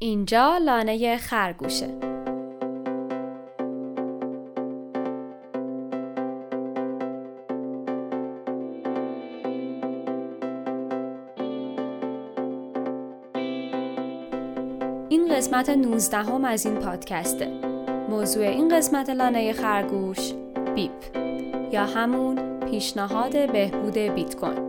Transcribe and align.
اینجا 0.00 0.58
لانه 0.58 1.16
خرگوشه. 1.16 1.88
این 15.08 15.36
قسمت 15.36 15.70
19 15.70 16.16
هم 16.16 16.44
از 16.44 16.66
این 16.66 16.74
پادکسته. 16.74 17.48
موضوع 18.10 18.46
این 18.46 18.68
قسمت 18.68 19.10
لانه 19.10 19.52
خرگوش 19.52 20.32
بیپ 20.74 21.16
یا 21.72 21.84
همون 21.84 22.60
پیشنهاد 22.60 23.52
بهبود 23.52 23.98
بیت 23.98 24.36
کوین. 24.36 24.67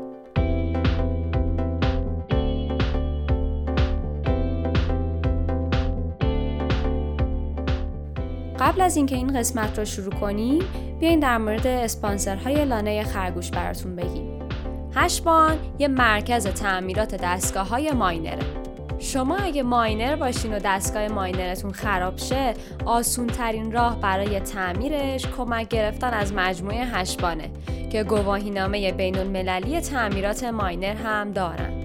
قبل 8.80 8.86
از 8.86 8.98
اینکه 8.98 9.16
این 9.16 9.40
قسمت 9.40 9.80
رو 9.80 9.86
شروع 9.86 10.14
کنیم 10.14 10.64
بیاین 11.00 11.20
در 11.20 11.38
مورد 11.38 11.68
اسپانسرهای 11.68 12.66
لانه 12.66 13.04
خرگوش 13.04 13.52
براتون 13.52 13.96
بگیم. 13.96 14.40
هشبان 14.96 15.58
یه 15.80 15.88
مرکز 15.88 16.48
تعمیرات 16.48 17.16
دستگاه 17.16 17.68
های 17.70 17.92
ماینره. 17.92 18.44
شما 19.00 19.38
اگه 19.38 19.64
ماینر 19.64 20.16
باشین 20.16 20.54
و 20.54 20.60
دستگاه 20.60 21.08
ماینرتون 21.08 21.72
خراب 21.72 22.18
شه 22.18 22.54
آسون 22.86 23.28
ترین 23.28 23.72
راه 23.72 24.02
برای 24.02 24.40
تعمیرش 24.40 25.26
کمک 25.38 25.68
گرفتن 25.68 26.14
از 26.14 26.34
مجموعه 26.34 26.86
هشبانه 26.86 27.50
که 27.92 28.04
گواهینامه 28.04 28.92
بین 28.92 29.18
المللی 29.18 29.82
تعمیرات 29.82 30.44
ماینر 30.44 30.96
هم 30.96 31.32
دارن. 31.32 31.79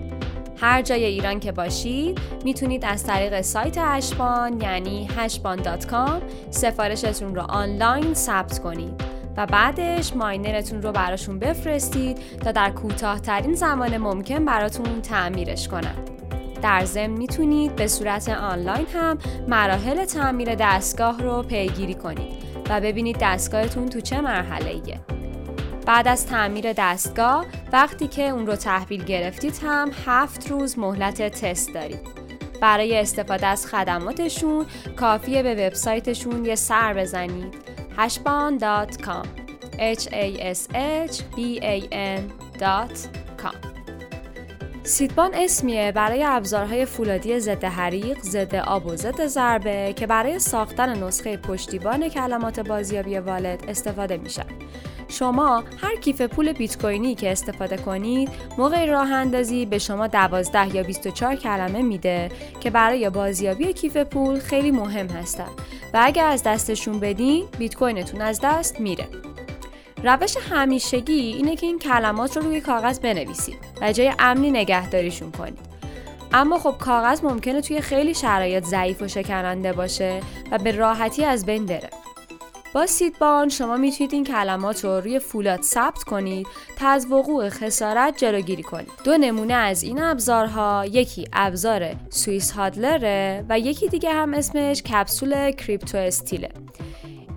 هر 0.65 0.83
جای 0.83 1.05
ایران 1.05 1.41
که 1.41 1.53
باشید 1.53 2.21
می‌تونید 2.45 2.85
از 2.85 3.05
طریق 3.05 3.41
سایت 3.41 3.79
هشبان 3.79 4.61
یعنی 4.61 5.09
هشبان.com 5.17 6.23
سفارشتون 6.51 7.35
رو 7.35 7.43
آنلاین 7.43 8.15
ثبت 8.15 8.59
کنید 8.59 9.05
و 9.37 9.47
بعدش 9.47 10.17
ماینرتون 10.17 10.83
رو 10.83 10.93
براشون 10.93 11.39
بفرستید 11.39 12.19
تا 12.45 12.53
در 12.53 12.71
کوتاهترین 12.71 13.55
زمان 13.55 13.97
ممکن 13.97 14.45
براتون 14.45 15.01
تعمیرش 15.03 15.69
کنند. 15.69 16.11
در 16.63 16.85
ضمن 16.85 17.07
می‌تونید 17.07 17.77
به 17.77 17.87
صورت 17.87 18.29
آنلاین 18.29 18.87
هم 18.95 19.19
مراحل 19.49 20.05
تعمیر 20.05 20.55
دستگاه 20.55 21.23
رو 21.23 21.43
پیگیری 21.43 21.95
کنید 21.95 22.45
و 22.71 22.81
ببینید 22.81 23.17
دستگاهتون 23.21 23.89
تو 23.89 24.01
چه 24.01 24.21
مرحله 24.21 24.71
ایه. 24.71 25.14
بعد 25.87 26.09
از 26.09 26.27
تعمیر 26.27 26.73
دستگاه 26.73 27.47
وقتی 27.73 28.09
که 28.09 28.29
اون 28.29 28.47
رو 28.47 28.57
تحویل 28.57 29.05
گرفتید 29.05 29.61
هم 29.63 29.91
هفت 30.07 30.51
روز 30.51 30.79
مهلت 30.79 31.23
تست 31.23 31.75
دارید. 31.75 32.25
برای 32.61 33.01
استفاده 33.01 33.47
از 33.47 33.67
خدماتشون 33.67 34.67
کافیه 34.97 35.43
به 35.43 35.55
وبسایتشون 35.55 36.45
یه 36.45 36.55
سر 36.55 36.95
بزنید 36.95 37.55
hashban.com 37.97 39.27
h 39.79 40.07
a 40.07 40.55
s 40.55 40.69
h 41.09 41.23
b 41.37 41.61
a 41.63 41.89
n.com 41.93 43.24
سیدبان 44.87 45.31
اسمیه 45.35 45.93
برای 45.93 46.25
ابزارهای 46.27 46.85
فولادی 46.85 47.41
ضد 47.41 47.65
حریق، 47.65 48.19
ضد 48.23 48.55
آب 48.55 48.87
و 48.87 48.97
ضد 48.97 49.27
ضربه 49.27 49.93
که 49.97 50.07
برای 50.07 50.39
ساختن 50.39 51.05
نسخه 51.05 51.37
پشتیبان 51.37 52.09
کلمات 52.09 52.61
بازیابی 52.61 53.19
والد 53.19 53.65
استفاده 53.69 54.17
میشن. 54.17 54.47
شما 55.09 55.65
هر 55.77 55.97
کیف 55.97 56.23
پول 56.23 56.53
بیت 56.53 56.79
کوینی 56.79 57.15
که 57.15 57.33
استفاده 57.33 57.77
کنید 57.77 58.29
موقع 58.59 58.87
راه 58.87 59.13
اندازی 59.13 59.67
به 59.67 59.79
شما 59.79 60.07
12 60.07 60.77
یا 60.77 60.83
24 60.83 61.35
کلمه 61.35 61.83
میده 61.83 62.31
که 62.61 62.71
برای 62.71 63.11
بازیابی 63.11 63.73
کیف 63.73 63.97
پول 63.97 64.39
خیلی 64.39 64.71
مهم 64.71 65.07
هستن 65.07 65.51
و 65.95 66.01
اگر 66.03 66.27
از 66.27 66.43
دستشون 66.43 67.01
بدین 67.01 67.45
بیت 67.59 67.75
کوینتون 67.75 68.21
از 68.21 68.41
دست 68.43 68.81
میره. 68.81 69.09
روش 70.05 70.37
همیشگی 70.51 71.13
اینه 71.13 71.57
که 71.57 71.67
این 71.67 71.79
کلمات 71.79 72.37
رو 72.37 72.43
روی 72.43 72.61
کاغذ 72.61 72.99
بنویسید 72.99 73.59
و 73.81 73.93
جای 73.93 74.13
امنی 74.19 74.51
نگهداریشون 74.51 75.33
کنید. 75.33 75.59
اما 76.33 76.59
خب 76.59 76.75
کاغذ 76.79 77.25
ممکنه 77.25 77.61
توی 77.61 77.81
خیلی 77.81 78.15
شرایط 78.15 78.65
ضعیف 78.65 79.03
و 79.03 79.09
شکننده 79.09 79.73
باشه 79.73 80.21
و 80.51 80.59
به 80.59 80.73
راحتی 80.73 81.25
از 81.25 81.47
بین 81.47 81.67
بره. 81.67 81.91
با 82.75 82.87
سیدبان 82.87 83.49
شما 83.49 83.77
می‌تونید 83.77 84.13
این 84.13 84.25
کلمات 84.25 84.85
رو 84.85 84.91
روی 84.91 85.19
فولاد 85.19 85.63
ثبت 85.63 86.03
کنید 86.03 86.47
تا 86.79 86.89
از 86.89 87.07
وقوع 87.13 87.49
خسارت 87.49 88.17
جلوگیری 88.17 88.63
کنید. 88.63 88.91
دو 89.05 89.19
نمونه 89.19 89.55
از 89.55 89.83
این 89.83 90.03
ابزارها 90.03 90.87
یکی 90.87 91.29
ابزار 91.33 91.95
سوئیس 92.11 92.51
هادلره 92.51 93.45
و 93.49 93.59
یکی 93.59 93.89
دیگه 93.89 94.13
هم 94.13 94.35
اسمش 94.35 94.83
کپسول 94.83 95.51
کریپتو 95.51 95.99
استیله. 95.99 96.49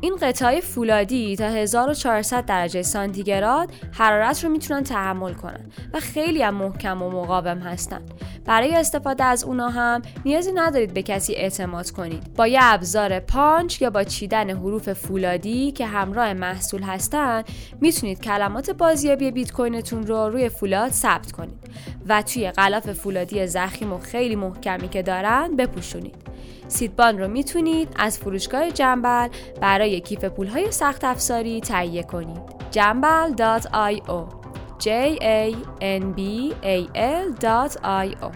این 0.01 0.15
قطعه 0.21 0.61
فولادی 0.61 1.35
تا 1.35 1.45
1400 1.45 2.45
درجه 2.45 2.81
سانتیگراد 2.81 3.71
حرارت 3.91 4.43
رو 4.43 4.49
می‌تونن 4.49 4.83
تحمل 4.83 5.33
کنن 5.33 5.71
و 5.93 5.99
خیلی 5.99 6.43
هم 6.43 6.55
محکم 6.55 7.01
و 7.01 7.09
مقاوم 7.09 7.57
هستن. 7.57 8.01
برای 8.45 8.75
استفاده 8.75 9.23
از 9.23 9.43
اونا 9.43 9.69
هم 9.69 10.01
نیازی 10.25 10.51
ندارید 10.51 10.93
به 10.93 11.01
کسی 11.01 11.33
اعتماد 11.33 11.91
کنید. 11.91 12.33
با 12.33 12.47
یه 12.47 12.59
ابزار 12.61 13.19
پانچ 13.19 13.81
یا 13.81 13.89
با 13.89 14.03
چیدن 14.03 14.49
حروف 14.49 14.93
فولادی 14.93 15.71
که 15.71 15.85
همراه 15.85 16.33
محصول 16.33 16.81
هستن 16.81 17.43
می‌تونید 17.81 18.21
کلمات 18.21 18.71
بازیابی 18.71 19.31
بیت 19.31 19.51
کوینتون 19.51 20.07
رو 20.07 20.29
روی 20.29 20.49
فولاد 20.49 20.91
ثبت 20.91 21.31
کنید 21.31 21.59
و 22.07 22.21
توی 22.21 22.51
غلاف 22.51 22.91
فولادی 22.91 23.47
زخیم 23.47 23.93
و 23.93 23.97
خیلی 23.97 24.35
محکمی 24.35 24.89
که 24.89 25.01
دارن 25.01 25.55
بپوشونید. 25.55 26.26
سیدبان 26.67 27.19
رو 27.19 27.27
می‌تونید 27.27 27.89
از 27.95 28.17
فروشگاه 28.17 28.71
جنبل 28.71 29.27
برای 29.61 30.01
کیف 30.01 30.23
پولهای 30.25 30.71
سخت 30.71 31.03
افزاری 31.03 31.61
تهیه 31.61 32.03
کنید. 32.03 32.41
جنبل.io 32.71 34.37
j 34.79 34.87
a 35.21 35.55
n 35.81 36.03
b 36.17 36.19
a 36.63 36.77
l.io 36.95 38.31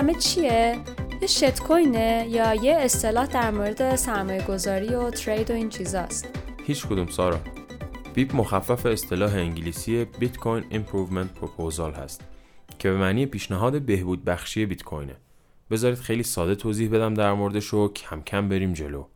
کلمه 0.00 0.14
چیه؟ 0.14 0.78
یه 1.20 1.26
shitcoin 1.26 1.60
ه 1.60 2.26
یا 2.30 2.54
یه 2.54 2.72
اصطلاح 2.72 3.26
در 3.26 3.50
مورد 3.50 3.96
سرمایه 3.96 4.42
گذاری 4.42 4.94
و 4.94 5.10
trade 5.10 5.50
و 5.50 5.54
این 5.54 5.68
چیزاست. 5.68 6.28
هیچ 6.66 6.86
کدوم 6.86 7.06
سارا. 7.06 7.40
بیپ 8.14 8.36
مخفف 8.36 8.86
اصطلاح 8.86 9.34
انگلیسی 9.34 10.04
Bitcoin 10.04 10.64
Improvement 10.70 11.34
Proposal 11.34 11.92
هست 11.92 12.20
که 12.78 12.90
به 12.90 12.96
معنی 12.96 13.26
پیشنهاد 13.26 13.82
بهبود 13.82 14.24
بخشی 14.24 14.66
بیت 14.66 14.82
کوینه. 14.82 15.16
بذارید 15.70 15.98
خیلی 15.98 16.22
ساده 16.22 16.54
توضیح 16.54 16.90
بدم 16.90 17.14
در 17.14 17.32
موردش 17.32 17.74
و 17.74 17.88
کم 17.88 18.22
کم 18.22 18.48
بریم 18.48 18.72
جلو. 18.72 19.06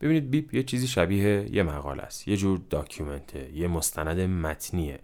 ببینید 0.00 0.30
بیپ 0.30 0.54
یه 0.54 0.62
چیزی 0.62 0.86
شبیه 0.86 1.48
یه 1.52 1.62
مقاله 1.62 2.02
است 2.02 2.28
یه 2.28 2.36
جور 2.36 2.60
document 2.70 3.41
ه 3.41 3.50
یه 3.54 3.68
مستند 3.68 4.20
متنیه. 4.20 4.98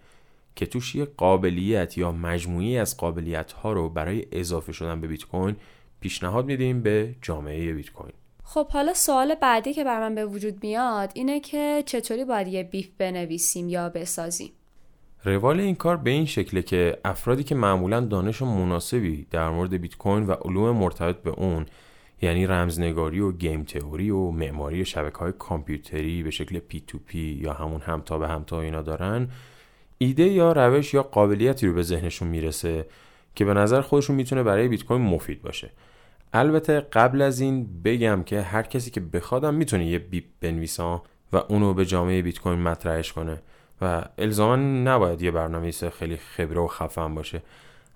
که 0.59 0.67
توش 0.67 0.95
یه 0.95 1.05
قابلیت 1.05 1.99
یا 1.99 2.13
مجموعه‌ای 2.12 2.79
از 2.79 2.97
قابلیت 2.97 3.53
ها 3.53 3.73
رو 3.73 3.89
برای 3.89 4.27
اضافه 4.33 4.73
شدن 4.73 5.01
به 5.01 5.07
بیت 5.07 5.25
کوین 5.25 5.57
پیشنهاد 6.01 6.47
میدیم 6.47 6.83
به 6.83 7.15
جامعه 7.23 7.73
بیت 7.73 7.91
کوین 7.91 8.13
خب 8.45 8.69
حالا 8.69 8.95
سوال 8.95 9.35
بعدی 9.35 9.75
که 9.75 9.85
برا 9.84 10.01
من 10.01 10.15
به 10.15 10.27
وجود 10.27 10.63
میاد 10.63 11.11
اینه 11.15 11.41
که 11.41 11.83
چطوری 11.87 12.25
باید 12.25 12.49
یه 12.49 12.63
بیف 12.63 12.89
بنویسیم 12.99 13.69
یا 13.69 13.89
بسازیم؟ 13.89 14.51
روال 15.25 15.61
این 15.61 15.75
کار 15.75 15.97
به 15.97 16.11
این 16.11 16.27
شکله 16.27 16.62
که 16.62 16.99
افرادی 17.05 17.44
که 17.44 17.55
معمولا 17.55 18.00
دانش 18.00 18.43
مناسبی 18.43 19.27
در 19.31 19.50
مورد 19.50 19.75
بیت 19.75 19.97
کوین 19.97 20.27
و 20.27 20.32
علوم 20.32 20.77
مرتبط 20.77 21.17
به 21.17 21.31
اون 21.31 21.67
یعنی 22.23 22.47
رمزنگاری 22.47 23.21
و 23.21 23.32
game 23.32 23.65
theory 23.65 24.11
و 24.11 24.31
معماری 24.31 24.85
شبکه 24.85 25.19
های 25.19 25.32
کامپیوتری 25.38 26.23
به 26.23 26.31
شکل 26.31 26.59
P2P 26.59 27.38
یا 27.43 27.53
همون 27.53 27.81
همتا 27.81 28.19
به 28.19 28.29
همتا 28.29 28.61
اینا 28.61 28.82
دارن 28.82 29.29
ایده 29.99 30.25
یا 30.25 30.53
روش 30.53 30.95
یا 30.95 31.03
قابلیتی 31.03 31.67
رو 31.67 31.75
به 31.75 31.83
ذهنشون 31.83 32.29
می‌رسه 32.29 32.87
که 33.35 33.45
به 33.45 33.55
نظر 33.55 33.81
خودشون 33.81 34.17
می‌تونه 34.17 34.43
برای 34.43 34.69
بیت 34.69 34.85
کوین 34.85 35.03
مفید 35.03 35.43
باشه. 35.43 35.71
البته 36.33 36.81
قبل 36.81 37.23
از 37.23 37.41
این 37.41 37.83
بگم 37.83 38.23
که 38.23 38.43
هر 38.43 38.62
کسی 38.62 38.91
که 38.91 39.00
بخوادم 39.00 39.55
می‌تونه 39.55 39.87
یه 39.87 39.99
بیپ 39.99 40.25
بنویسه 40.41 40.83
و 41.33 41.37
اونو 41.49 41.75
به 41.75 41.87
جامعه 41.87 42.23
بیت 42.23 42.41
کوین 42.41 42.62
مطرحش 42.62 43.12
کنه 43.12 43.43
و 43.83 44.05
الزاما 44.19 44.56
نباید 44.56 45.23
یه 45.23 45.31
برنامه‌نویس 45.31 45.85
خیلی 45.85 46.17
خبره 46.17 46.61
و 46.61 46.67
خفن 46.67 47.15
باشه. 47.15 47.43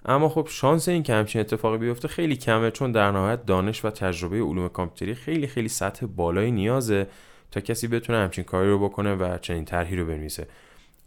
اما 0.04 0.28
خب 0.28 0.46
شانس 0.50 0.88
این 0.88 1.02
که 1.02 1.14
همچین 1.14 1.40
اتفاقی 1.40 1.78
بیفته 1.78 2.08
خیلی 2.08 2.36
کمه 2.36 2.70
چون 2.70 2.92
در 2.92 3.10
نهایت 3.10 3.46
دانش 3.46 3.84
و 3.84 3.90
تجربه 3.90 4.36
علوم 4.36 4.68
کامپیوتری 4.68 5.14
خیلی 5.14 5.46
خیلی 5.46 5.68
سطح 5.68 6.06
بالایی 6.06 6.50
نیازه 6.50 7.06
تا 7.50 7.60
کسی 7.60 7.88
بتونه 7.88 8.18
همچین 8.18 8.44
کاری 8.44 8.70
رو 8.70 8.88
بکنه 8.88 9.14
و 9.14 9.38
چنین 9.38 9.64
طرحی 9.64 9.96
رو 9.96 10.06
بنویسه. 10.06 10.46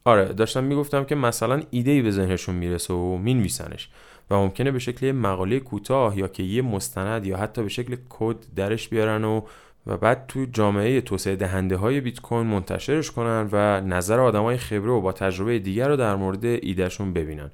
آره 0.07 0.25
داشتم 0.25 0.63
می‌گفتم 0.63 1.03
که 1.03 1.15
مثلا 1.15 1.61
ایده 1.69 1.91
ای 1.91 2.01
به 2.01 2.11
ذهنشون 2.11 2.55
می‌رسه 2.55 2.93
و 2.93 3.17
مینویسنش 3.17 3.89
و 4.29 4.35
ممکنه 4.35 4.71
به 4.71 4.79
شکل 4.79 5.11
مقاله 5.11 5.59
کوتاه 5.59 6.17
یا 6.17 6.27
که 6.27 6.43
یه 6.43 6.61
مستند 6.61 7.25
یا 7.25 7.37
حتی 7.37 7.63
به 7.63 7.69
شکل 7.69 7.95
کد 8.09 8.35
درش 8.55 8.89
بیارن 8.89 9.23
و 9.23 9.41
و 9.87 9.97
بعد 9.97 10.25
تو 10.27 10.45
جامعه 10.53 11.01
توسعه 11.01 11.35
دهنده 11.35 11.77
های 11.77 12.01
بیت 12.01 12.19
کوین 12.21 12.47
منتشرش 12.47 13.11
کنن 13.11 13.49
و 13.51 13.81
نظر 13.81 14.19
آدمای 14.19 14.57
خبره 14.57 14.91
و 14.91 15.01
با 15.01 15.11
تجربه 15.11 15.59
دیگر 15.59 15.87
رو 15.87 15.95
در 15.95 16.15
مورد 16.15 16.45
ایدهشون 16.45 17.13
ببینن. 17.13 17.51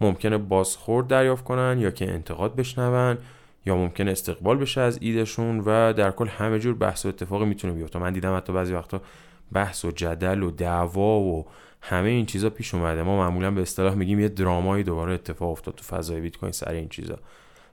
ممکنه 0.00 0.38
بازخورد 0.38 1.06
دریافت 1.06 1.44
کنن 1.44 1.78
یا 1.80 1.90
که 1.90 2.12
انتقاد 2.12 2.56
بشنون 2.56 3.18
یا 3.66 3.76
ممکنه 3.76 4.10
استقبال 4.10 4.56
بشه 4.56 4.80
از 4.80 4.98
ایدهشون 5.00 5.60
و 5.60 5.92
در 5.92 6.10
کل 6.10 6.28
همه 6.28 6.58
جور 6.58 6.74
بحث 6.74 7.06
و 7.06 7.08
اتفاقی 7.08 7.44
می‌تونه 7.44 7.74
بیفته. 7.74 7.98
من 7.98 8.12
دیدم 8.12 8.36
حتی 8.36 8.52
بعضی 8.52 8.72
وقتا 8.72 9.00
بحث 9.52 9.84
و 9.84 9.90
جدل 9.90 10.42
و 10.42 10.50
دعوا 10.50 11.20
و 11.20 11.46
همه 11.84 12.08
این 12.08 12.26
چیزا 12.26 12.50
پیش 12.50 12.74
اومده. 12.74 13.02
ما 13.02 13.16
معمولا 13.16 13.50
به 13.50 13.62
اصطلاح 13.62 13.94
میگیم 13.94 14.20
یه 14.20 14.28
drama 14.28 14.68
یی 14.68 14.84
دوباره 14.84 15.14
اتفاق 15.14 15.50
افتاد 15.50 15.74
تو 15.74 15.84
فضای 15.84 16.20
بیت 16.20 16.36
کوین 16.36 16.52
سر 16.52 16.72
این 16.72 16.88
چیزا. 16.88 17.18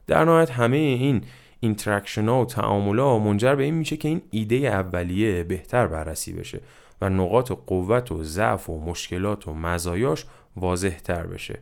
در 0.07 0.25
نهایت 0.25 0.51
همه 0.51 0.77
این 0.77 1.21
interaction 1.59 2.29
ها 2.29 2.41
و 2.41 2.45
تعامل 2.45 2.99
ها 2.99 3.19
منجر 3.19 3.55
به 3.55 3.63
این 3.63 3.73
میشه 3.73 3.97
که 3.97 4.07
این 4.07 4.21
ایده 4.31 4.55
اولیه 4.55 5.43
بهتر 5.43 5.87
بررسی 5.87 6.33
بشه 6.33 6.59
و 7.01 7.09
نقاط 7.09 7.51
قوت 7.51 8.11
و 8.11 8.23
ضعف 8.23 8.69
و 8.69 8.79
مشکلات 8.79 9.47
و 9.47 9.53
مزایاش 9.53 10.25
واضح 10.55 10.97
تر 10.97 11.27
بشه. 11.27 11.59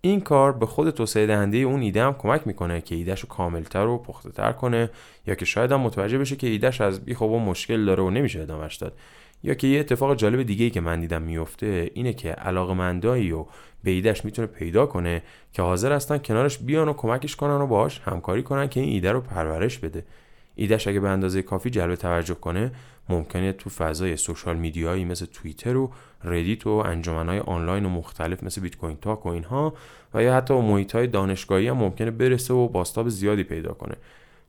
این 0.00 0.20
کار 0.20 0.52
به 0.52 0.66
خود 0.66 0.90
توسعه 0.90 1.26
دهنده 1.26 1.56
اون 1.56 1.80
ایده 1.80 2.04
هم 2.04 2.14
کمک 2.14 2.46
می‌کنه 2.46 2.80
که 2.80 2.94
ایدهش 2.94 3.20
رو 3.20 3.28
کاملتر 3.28 3.86
و 3.86 3.98
پخته 3.98 4.30
تر 4.30 4.52
کنه 4.52 4.90
یا 5.26 5.34
که 5.34 5.44
شاید 5.44 5.72
هم 5.72 5.80
متوجه 5.80 6.18
بشه 6.18 6.36
که 6.36 6.46
ایدهش 6.46 6.80
از 6.80 7.04
بی 7.04 7.14
خوب 7.14 7.32
مشکل 7.32 7.84
داره 7.84 8.02
و 8.02 8.10
نمیشه 8.10 8.40
ادامش 8.40 8.76
داد. 8.76 8.92
یا 9.42 9.54
که 9.54 9.66
یه 9.66 9.80
اتفاق 9.80 10.16
جالب 10.16 10.42
دیگه 10.42 10.64
ای 10.64 10.70
که 10.70 10.80
من 10.80 11.00
دیدم 11.00 11.22
میفته 11.22 11.90
اینه 11.94 12.12
که 12.12 12.30
علاقمندایی 12.32 13.32
و 13.32 13.44
به 13.84 13.90
ایدهش 13.90 14.24
می‌تونه 14.24 14.48
پیدا 14.48 14.86
کنه 14.86 15.22
که 15.52 15.62
حاضر 15.62 15.92
هستن 15.92 16.18
کنارش 16.18 16.58
بیان 16.58 16.88
و 16.88 16.92
کمکش 16.92 17.36
کنن 17.36 17.60
و 17.60 17.66
باهاش 17.66 18.00
همکاری 18.00 18.42
کنن 18.42 18.68
که 18.68 18.80
این 18.80 18.88
ایده 18.88 19.12
رو 19.12 19.20
پرورش 19.20 19.78
بده. 19.78 20.04
ایدهش 20.54 20.88
اگه 20.88 21.00
به 21.00 21.08
اندازه 21.08 21.42
کافی 21.42 21.70
جلب 21.70 21.94
توجه 21.94 22.34
کنه 22.34 22.72
ممکنه 23.08 23.52
تو 23.52 23.70
فضای 23.70 24.16
سوشال 24.16 24.56
میدیایی 24.56 25.04
مثل 25.04 25.26
توییتر 25.26 25.76
و 25.76 25.90
Reddit 26.24 26.66
و 26.66 26.70
انجمنهای 26.70 27.38
آنلاین 27.38 27.84
و 27.84 27.88
مختلف 27.88 28.42
مثل 28.42 28.60
Bitcoin 28.60 28.96
Talk 28.96 29.26
و 29.26 29.28
اینها 29.28 29.74
و 30.14 30.22
یا 30.22 30.36
حتی 30.36 30.54
محیط 30.54 30.94
های 30.94 31.06
دانشگاهی 31.06 31.68
هم 31.68 31.76
ممکنه 31.76 32.10
برسه 32.10 32.54
و 32.54 32.68
بازتاب 32.68 33.08
زیادی 33.08 33.42
پیدا 33.44 33.72
کنه. 33.72 33.94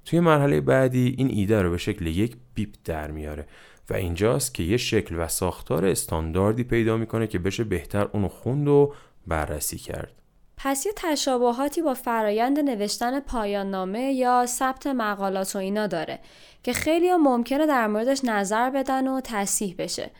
توی 0.05 0.19
مرحله 0.19 0.61
بعدی 0.61 1.15
این 1.17 1.29
ایده 1.29 1.61
رو 1.61 1.71
به 1.71 1.77
شکل 1.77 2.07
یک 2.07 2.35
بیپ 2.55 2.69
در 2.85 3.11
میاره. 3.11 3.45
و 3.91 3.93
اینجاست 3.93 4.53
که 4.53 4.63
یه 4.63 4.77
شکل 4.77 5.15
و 5.19 5.27
ساختار 5.27 5.85
استانداردی 5.85 6.63
پیدا 6.63 6.97
می‌کنه 6.97 7.27
که 7.27 7.39
بشه 7.39 7.63
بهتر 7.63 8.07
اونو 8.13 8.27
خوند 8.27 8.67
و 8.67 8.93
بررسی 9.27 9.77
کرد. 9.77 10.11
پس 10.57 10.85
یه 10.85 10.91
تشابهاتی 10.95 11.81
با 11.81 11.93
فرایند 11.93 12.59
نوشتن 12.59 13.19
پایان 13.19 13.69
نامه 13.69 13.99
یا 14.13 14.45
ثبت 14.45 14.87
مقالات 14.87 15.55
و 15.55 15.59
اینا 15.59 15.87
داره 15.87 16.19
که 16.63 16.73
خیلی 16.73 17.09
ها 17.09 17.17
ممکنه 17.17 17.65
در 17.65 17.87
موردش 17.87 18.25
نظر 18.25 18.69
بدن 18.69 19.07
و 19.07 19.21
تصحیح 19.23 19.75
بشه. 19.77 20.11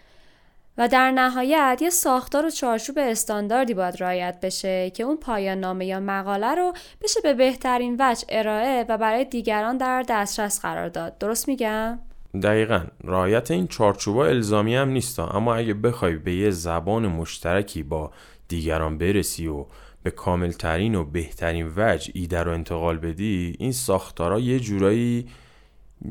و 0.78 0.88
در 0.88 1.12
نهایت 1.12 1.80
یه 1.82 1.90
ساختار 1.90 2.46
و 2.46 2.50
چارچوب 2.50 2.96
استانداردی 3.00 3.74
باید 3.74 4.04
رعایت 4.04 4.40
بشه 4.42 4.90
که 4.90 5.04
اون 5.04 5.18
پایان 5.18 5.60
نامه 5.60 5.86
یا 5.86 6.00
مقاله 6.00 6.56
رو 6.56 6.74
بشه 7.02 7.22
به 7.22 7.34
بهترین 7.34 7.96
وجه 8.00 8.26
ارائه 8.30 8.86
و 8.90 8.98
برای 8.98 9.26
دیگران 9.26 9.78
در 9.78 10.06
دسترس 10.10 10.62
قرار 10.62 10.90
داد. 10.90 11.18
درست 11.18 11.48
میگم؟ 11.48 12.00
دقیقا. 12.44 12.84
رعایت 13.04 13.52
این 13.52 13.68
چارچوبا 13.68 14.26
الزامی 14.26 14.76
هم 14.76 14.90
نیست 14.90 15.20
اما 15.20 15.56
اگه 15.56 15.74
بخوای 15.74 16.16
به 16.16 16.36
یه 16.36 16.52
زبان 16.52 17.08
مشترکی 17.08 17.84
با 17.84 18.12
دیگران 18.48 18.98
برسی 18.98 19.48
و 19.48 19.66
به 20.04 20.12
کاملترین 20.12 20.96
و 20.96 21.04
بهترین 21.04 21.74
وجه 21.76 22.12
ایده 22.16 22.44
رو 22.44 22.52
انتقال 22.52 22.98
بدی 22.98 23.56
این 23.60 23.72
ساختارا 23.72 24.40
یه 24.40 24.60
جورایی 24.60 25.28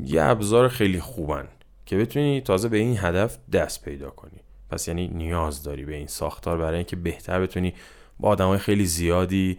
یه 0.03 0.23
ابزار 0.23 0.67
خیلی 0.67 0.99
خوبن 0.99 1.47
که 1.85 1.97
بتونی 1.97 2.41
تازه 2.41 2.69
به 2.69 2.77
این 2.77 2.97
هدف 2.97 3.37
دست 3.53 3.85
پیدا 3.85 4.09
کنی. 4.09 4.39
پس 4.69 4.87
یعنی 4.87 5.07
نیاز 5.07 5.63
داری 5.63 5.85
به 5.85 5.95
این 5.95 6.07
ساختار 6.07 6.57
برای 6.57 6.75
اینکه 6.75 6.95
بهتر 6.95 7.39
بتونی 7.39 7.73
با 8.19 8.29
آدمای 8.29 8.57
خیلی 8.57 8.85
زیادی 8.85 9.57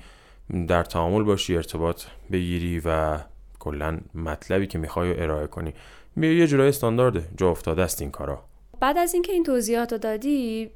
در 0.68 0.84
تعامل 0.84 1.22
باشی 1.22 1.56
ارتباط 1.56 2.02
بگیری 2.32 2.82
و 2.84 3.18
کلا 3.58 3.98
مطلبی 4.14 4.66
که 4.66 4.78
می‌خوای 4.78 5.22
ارائه 5.22 5.46
کنی. 5.46 5.74
یه 6.16 6.46
جورای 6.46 6.68
استاندارده 6.68 7.22
جا 7.36 7.50
افتاده 7.50 7.82
است 7.82 8.02
این 8.02 8.10
کارا. 8.10 8.44
بعد 8.80 8.98
از 8.98 9.14
اینکه 9.14 9.32
این 9.32 9.44
توضیحات 9.44 9.92
رو 9.92 9.98
دادی 9.98 10.70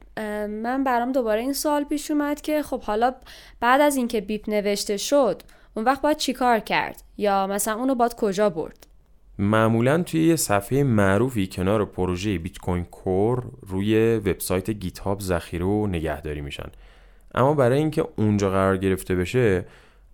من 0.48 0.84
برام 0.84 1.12
دوباره 1.12 1.40
این 1.40 1.52
سوال 1.52 1.84
پیش 1.84 2.10
اومد 2.10 2.40
که 2.40 2.62
خب 2.62 2.82
حالا 2.82 3.14
بعد 3.60 3.80
از 3.80 3.96
اینکه 3.96 4.20
بیپ 4.20 4.50
نوشته 4.50 4.96
شد 4.96 5.42
اون 5.74 5.84
وقت 5.84 6.02
باید 6.02 6.16
چیکار 6.16 6.58
کرد؟ 6.58 7.02
یا 7.18 7.46
مثلا 7.46 7.74
اونو 7.74 7.94
باید 7.94 8.14
کجا 8.14 8.50
برد؟ 8.50 8.86
معمولا 9.38 10.02
توی 10.02 10.28
یه 10.28 10.36
صفحه 10.36 10.82
معروفی 10.82 11.46
کنار 11.46 11.84
پروژه 11.84 12.38
Bitcoin 12.38 12.84
Core 12.84 13.44
روی 13.66 14.16
وبسایت 14.16 14.70
GitHub 14.70 15.20
ذخیره 15.20 15.64
و 15.64 15.86
نگهداری 15.86 16.40
میشن. 16.40 16.70
اما 17.34 17.54
برای 17.54 17.78
اینکه 17.78 18.08
اونجا 18.16 18.50
قرار 18.50 18.76
گرفته 18.76 19.14
بشه 19.14 19.64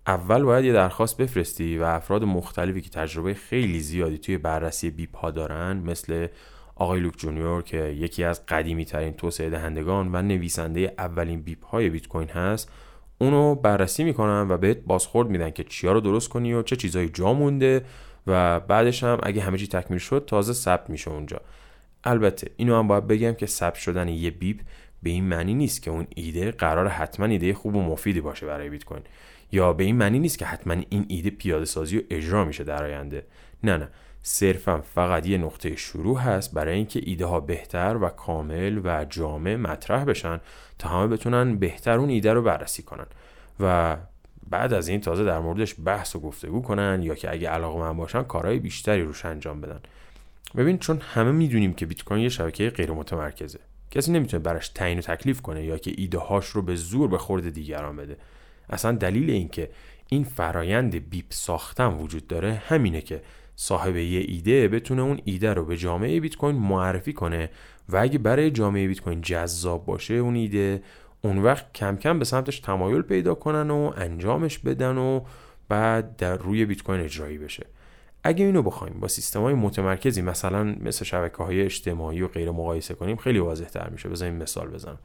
اول 0.06 0.42
باید 0.42 0.64
یه 0.64 0.72
درخواست 0.72 1.16
بفرستی 1.16 1.78
و 1.78 1.82
افراد 1.82 2.24
مختلفی 2.24 2.80
که 2.80 2.90
تجربه 2.90 3.34
خیلی 3.34 3.80
زیادی 3.80 4.18
توی 4.18 4.38
بررسی 4.38 4.90
بیپ 4.90 5.16
ها 5.16 5.30
دارن 5.30 5.76
مثل 5.76 6.26
آقای 6.74 7.00
لوک 7.00 7.16
جونیور 7.16 7.62
که 7.62 7.76
یکی 7.76 8.24
از 8.24 8.46
قدیمی 8.46 8.84
ترین 8.84 9.12
توسعه 9.12 9.50
دهندگان 9.50 10.14
و 10.14 10.22
نویسنده 10.22 10.94
اولین 10.98 11.42
بیپ 11.42 11.64
های 11.64 11.90
بیت 11.90 12.08
کوین 12.08 12.28
هست 12.28 12.70
اونو 13.18 13.54
بررسی 13.54 14.04
می‌کنن 14.04 14.46
و 14.48 14.56
بهت 14.56 14.78
بازخورد 14.78 15.28
میدن 15.28 15.50
که 15.50 15.64
چیا 15.64 15.92
رو 15.92 16.00
درست 16.00 16.28
کنی 16.28 16.54
و 16.54 16.62
چه 16.62 16.76
چیزایی 16.76 17.08
جا 17.08 17.32
مونده 17.32 17.84
و 18.26 18.60
بعدش 18.60 19.04
هم 19.04 19.18
اگه 19.22 19.42
همه 19.42 19.58
چی 19.58 19.66
تکمیل 19.66 19.98
شد 19.98 20.24
تازه 20.26 20.52
ثبت 20.52 20.90
میشه 20.90 21.10
اونجا. 21.10 21.40
البته 22.04 22.50
اینو 22.56 22.78
هم 22.78 22.88
باید 22.88 23.06
بگم 23.06 23.32
که 23.32 23.46
ثبت 23.46 23.74
شدن 23.74 24.08
یه 24.08 24.30
بیپ 24.30 24.60
به 25.02 25.10
این 25.10 25.24
معنی 25.24 25.54
نیست 25.54 25.82
که 25.82 25.90
اون 25.90 26.06
ایده 26.16 26.50
قرار 26.50 26.88
حتما 26.88 27.26
ایده 27.26 27.54
خوب 27.54 27.76
و 27.76 27.82
مفیدی 27.82 28.20
باشه 28.20 28.46
برای 28.46 28.68
بیت 28.68 28.84
کوین. 28.84 29.02
یا 29.52 29.72
به 29.72 29.84
این 29.84 29.96
معنی 29.96 30.18
نیست 30.18 30.38
که 30.38 30.46
حتما 30.46 30.76
این 30.88 31.04
ایده 31.08 31.30
پیاده 31.30 31.64
سازی 31.64 31.98
و 31.98 32.02
اجرا 32.10 32.44
میشه 32.44 32.64
در 32.64 32.84
آینده. 32.84 33.26
نه 33.64 33.76
نه. 33.76 33.88
صرفا 34.22 34.80
فقط 34.80 35.26
یه 35.26 35.38
نقطه 35.38 35.76
شروع 35.76 36.18
هست 36.18 36.54
برای 36.54 36.74
اینکه 36.74 37.00
ایده 37.02 37.26
ها 37.26 37.40
بهتر 37.40 37.98
و 38.00 38.08
کامل 38.08 38.80
و 38.84 39.04
جامع 39.04 39.56
مطرح 39.56 40.04
بشن 40.04 40.40
تا 40.78 40.88
همه 40.88 41.06
بتونن 41.06 41.56
بهتر 41.56 41.98
اون 41.98 42.08
ایده 42.08 42.32
رو 42.32 42.42
بررسی 42.42 42.82
کنن. 42.82 43.06
و 43.60 43.96
بعد 44.50 44.72
از 44.72 44.88
این 44.88 45.00
تازه 45.00 45.24
در 45.24 45.38
موردش 45.38 45.74
بحث 45.84 46.16
و 46.16 46.20
گفتگو 46.20 46.62
کنن 46.62 47.00
یا 47.02 47.14
که 47.14 47.32
اگه 47.32 47.48
علاقه 47.48 47.78
من 47.78 47.96
باشن 47.96 48.22
کارهای 48.22 48.58
بیشتری 48.58 49.02
روش 49.02 49.24
انجام 49.24 49.60
بدن. 49.60 49.80
ببین 50.56 50.78
چون 50.78 51.00
همه 51.14 51.32
می‌دونیم 51.32 51.74
که 51.74 51.86
بیت 51.86 52.04
کوین 52.04 52.22
یه 52.22 52.28
شبکه 52.28 52.70
غیر 52.70 52.92
متمرکزه 52.92 53.58
کسی 53.90 54.12
نمی‌تونه 54.12 54.42
براش 54.42 54.68
تعیین 54.68 54.98
و 54.98 55.02
تکلیف 55.02 55.40
کنه 55.40 55.64
یا 55.64 55.78
که 55.78 55.92
ایده 55.96 56.18
هاش 56.18 56.46
رو 56.46 56.62
به 56.62 56.74
زور 56.74 57.08
به 57.08 57.18
خورد 57.18 57.50
دیگران 57.50 57.96
بده. 57.96 58.16
اصلا 58.70 58.92
دلیل 58.92 59.30
اینکه 59.30 59.70
این 60.08 60.24
فرایند 60.24 61.10
بیپ 61.10 61.26
ساختن 61.30 61.86
وجود 61.86 62.26
داره 62.26 62.62
همینه 62.66 63.00
که 63.00 63.22
صاحب 63.56 63.96
یه 63.96 64.24
ایده 64.28 64.68
بتونه 64.68 65.02
اون 65.02 65.20
ایده 65.24 65.54
رو 65.54 65.64
به 65.64 65.76
جامعه 65.76 66.20
بیت 66.20 66.36
کوین 66.36 66.56
معرفی 66.56 67.12
کنه 67.12 67.50
و 67.88 67.96
اگه 67.96 68.18
برای 68.18 68.50
جامعه 68.50 68.88
بیت 68.88 69.00
کوین 69.00 69.20
جذاب 69.20 69.86
باشه 69.86 70.14
اون 70.14 70.34
ایده 70.34 70.82
اون 71.22 71.38
وقت 71.38 71.72
کم 71.72 71.96
کم 71.96 72.18
به 72.18 72.24
سمتش 72.24 72.60
تمایل 72.60 73.02
پیدا 73.02 73.34
کنن 73.34 73.70
و 73.70 73.92
انجامش 73.96 74.58
بدن 74.58 74.98
و 74.98 75.20
بعد 75.68 76.16
در 76.16 76.36
روی 76.36 76.64
بیت 76.64 76.82
کوین 76.82 77.00
اجرایی 77.00 77.38
بشه. 77.38 77.66
اگه 78.24 78.44
اینو 78.44 78.62
بخوایم 78.62 79.00
با 79.00 79.08
سیستم 79.08 79.40
های 79.40 79.54
متمرکزی 79.54 80.22
مثلا 80.22 80.64
مثل 80.64 81.04
شبکه 81.04 81.36
های 81.36 81.62
اجتماعی 81.62 82.22
و 82.22 82.28
غیر 82.28 82.50
مقایسه 82.50 82.94
کنیم 82.94 83.16
خیلی 83.16 83.38
واضح 83.38 83.64
تر 83.64 83.88
میشه. 83.88 84.08
بذاریم 84.08 84.34
مثال 84.34 84.68
بزنم. 84.68 84.98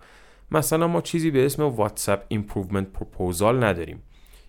مثلا 0.51 0.87
ما 0.87 1.01
چیزی 1.01 1.31
به 1.31 1.45
اسم 1.45 1.63
واتساپ 1.63 2.23
improvement 2.27 2.87
proposal 2.87 3.63
نداریم 3.63 4.03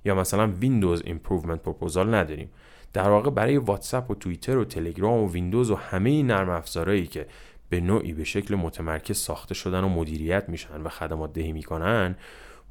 یا 0.04 0.14
مثلا 0.14 0.46
ویندوز 0.46 1.02
improvement 1.04 1.62
proposal 1.62 2.14
نداریم. 2.14 2.50
در 2.92 3.08
واقع 3.08 3.30
برای 3.30 3.56
واتساپ 3.56 4.10
و 4.10 4.14
توییتر 4.14 4.58
و 4.58 4.64
تلگرام 4.64 5.18
و 5.18 5.28
ویندوز 5.28 5.70
و 5.70 5.74
همه 5.74 6.10
این 6.10 6.26
نرم 6.26 6.50
افزارهایی 6.50 7.06
که 7.06 7.26
به 7.68 7.80
نوعی 7.80 8.12
به 8.12 8.24
شکل 8.24 8.54
متمرکز 8.54 9.16
ساخته 9.16 9.54
شدن 9.54 9.84
و 9.84 9.88
مدیریت 9.88 10.48
میشن 10.48 10.82
و 10.82 10.88
خدمات 10.88 11.32
دهی 11.32 11.52
می‌کنن 11.52 12.16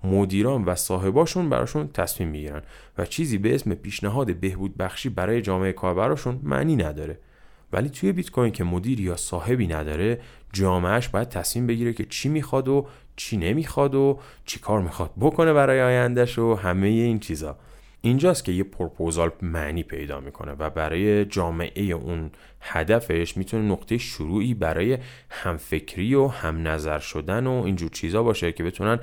مدیران 0.04 0.66
و 0.66 0.76
صاحباشون 0.76 1.50
براشون 1.50 1.88
تصمیم 1.88 2.30
می‌گیرن 2.30 2.62
و 2.98 3.06
چیزی 3.06 3.38
به 3.38 3.56
اسم 3.56 3.74
پیشنهاد 3.74 4.36
بهبود 4.36 4.78
بخشی 4.78 5.10
برای 5.10 5.42
جامعه 5.42 5.74
کاربراشون 5.74 6.40
معنی 6.44 6.76
نداره. 6.76 7.20
ولی 7.72 7.90
توی 7.90 8.12
بیت 8.12 8.32
کوین 8.32 8.52
که 8.52 8.64
مدیر 8.64 9.00
یا 9.00 9.16
صاحبی 9.16 9.68
نداره 9.68 10.20
جامعهش 10.54 11.08
باید 11.08 11.30
تصمیم 11.30 11.68
بگیره 11.68 11.94
که 11.94 12.06
چی 12.06 12.30
می‌خواد 12.30 12.68
و 12.68 12.88
چی 13.16 13.38
نمی‌خواد 13.38 13.96
و 13.96 14.20
چی 14.46 14.60
کار 14.60 14.82
می‌خواد 14.82 15.12
بکنه 15.20 15.54
برای 15.54 15.82
آیندهش 15.82 16.40
و 16.40 16.56
همه 16.56 16.88
این 16.88 17.20
چیزا. 17.20 17.58
اینجاست 18.02 18.46
که 18.46 18.52
یه 18.52 18.64
پروپوزال 18.64 19.32
معنی 19.42 19.84
پیدا 19.84 20.20
می‌کنه 20.20 20.52
و 20.52 20.70
برای 20.70 21.26
جامعه 21.26 21.84
اون 21.84 22.32
هدفش 22.62 23.38
می‌تونه 23.38 23.64
نقطه 23.72 23.98
شروعی 23.98 24.54
برای 24.54 24.98
همفکری 25.30 26.16
و 26.16 26.28
هم 26.28 26.68
نظر 26.68 27.00
شدن 27.00 27.48
و 27.48 27.52
اینجور 27.66 27.90
چیزا 27.90 28.24
باشه 28.24 28.52
که 28.52 28.64
بتونن 28.64 29.00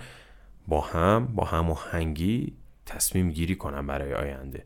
با 0.68 0.80
هم 0.80 1.26
با 1.26 1.44
هماهنگی 1.44 2.52
تصمیم 2.86 3.30
گیری 3.30 3.56
کنن 3.56 3.86
برای 3.86 4.14
آینده. 4.14 4.64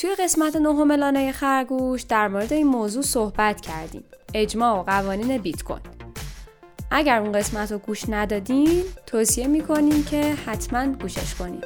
توی 0.00 0.14
قسمت 0.14 0.56
نهم 0.56 0.92
لانه 0.92 1.32
خرگوش 1.32 2.02
در 2.02 2.28
مورد 2.28 2.52
این 2.52 2.66
موضوع 2.66 3.02
صحبت 3.02 3.60
کردیم. 3.60 4.04
اجماع 4.34 4.78
و 4.78 4.82
قوانین 4.82 5.38
بیت 5.38 5.62
کوین 5.62 5.80
اگر 6.90 7.20
اون 7.20 7.32
قسمت 7.32 7.72
رو 7.72 7.78
گوش 7.78 8.08
ندادین 8.08 8.82
توصیه 9.06 9.46
می‌کنیم 9.46 10.04
که 10.04 10.34
حتما 10.46 10.86
گوشش 10.86 11.34
کنیم 11.34 11.60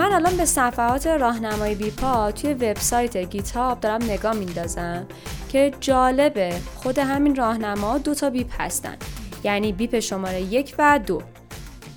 من 0.00 0.12
الان 0.12 0.36
به 0.36 0.44
صفحات 0.44 1.06
راهنمای 1.06 1.74
بیپا 1.74 2.32
توی 2.32 2.54
وبسایت 2.54 3.16
گیتاب 3.16 3.80
دارم 3.80 4.02
نگاه 4.02 4.32
میندازم 4.32 5.06
که 5.48 5.72
جالبه 5.80 6.60
خود 6.76 6.98
همین 6.98 7.36
راهنما 7.36 7.98
دو 7.98 8.14
تا 8.14 8.30
بیپ 8.30 8.46
هستن. 8.58 8.96
یعنی 9.44 9.72
بیپ 9.72 9.98
شماره 9.98 10.40
یک 10.40 10.74
و 10.78 11.00
دو. 11.06 11.22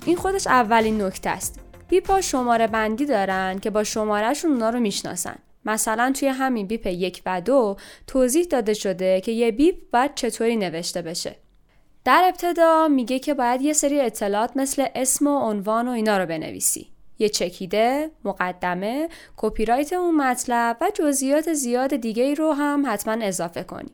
این 0.06 0.16
خودش 0.16 0.46
اولین 0.46 1.02
نکته 1.02 1.30
است. 1.30 1.60
بیپا 1.88 2.20
شماره 2.20 2.66
بندی 2.66 3.06
دارن 3.06 3.58
که 3.58 3.70
با 3.70 3.84
شمارهشون 3.84 4.50
اونا 4.50 4.70
رو 4.70 4.80
می‌شناسن. 4.80 5.36
مثلا 5.64 6.12
توی 6.20 6.28
همین 6.28 6.66
بیپ 6.66 6.86
یک 6.86 7.22
و 7.26 7.40
دو 7.40 7.76
توضیح 8.06 8.44
داده 8.44 8.74
شده 8.74 9.20
که 9.20 9.32
یه 9.32 9.50
بیپ 9.50 9.76
باید 9.92 10.14
چطوری 10.14 10.56
نوشته 10.56 11.02
بشه. 11.02 11.36
در 12.04 12.22
ابتدا 12.24 12.88
میگه 12.88 13.18
که 13.18 13.34
باید 13.34 13.62
یه 13.62 13.72
سری 13.72 14.00
اطلاعات 14.00 14.50
مثل 14.56 14.86
اسم 14.94 15.26
و 15.26 15.38
عنوان 15.38 15.88
و 15.88 15.90
اینا 15.90 16.18
رو 16.18 16.26
بنویسی. 16.26 16.93
یه 17.18 17.28
چکیده، 17.28 18.10
مقدمه، 18.24 19.08
کپی 19.36 19.64
رایت 19.64 19.92
اون 19.92 20.14
مطلب 20.16 20.76
و 20.80 20.90
جزئیات 20.94 21.52
زیاد 21.52 21.96
دیگه 21.96 22.22
ای 22.22 22.34
رو 22.34 22.52
هم 22.52 22.84
حتما 22.86 23.24
اضافه 23.24 23.62
کنی. 23.62 23.90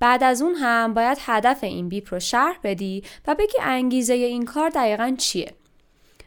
بعد 0.00 0.24
از 0.24 0.42
اون 0.42 0.54
هم 0.54 0.94
باید 0.94 1.18
هدف 1.20 1.64
این 1.64 1.88
بیپ 1.88 2.14
رو 2.14 2.20
شرح 2.20 2.58
بدی 2.62 3.02
و 3.26 3.34
بگی 3.34 3.58
انگیزه 3.62 4.14
این 4.14 4.44
کار 4.44 4.70
دقیقا 4.70 5.14
چیه. 5.18 5.52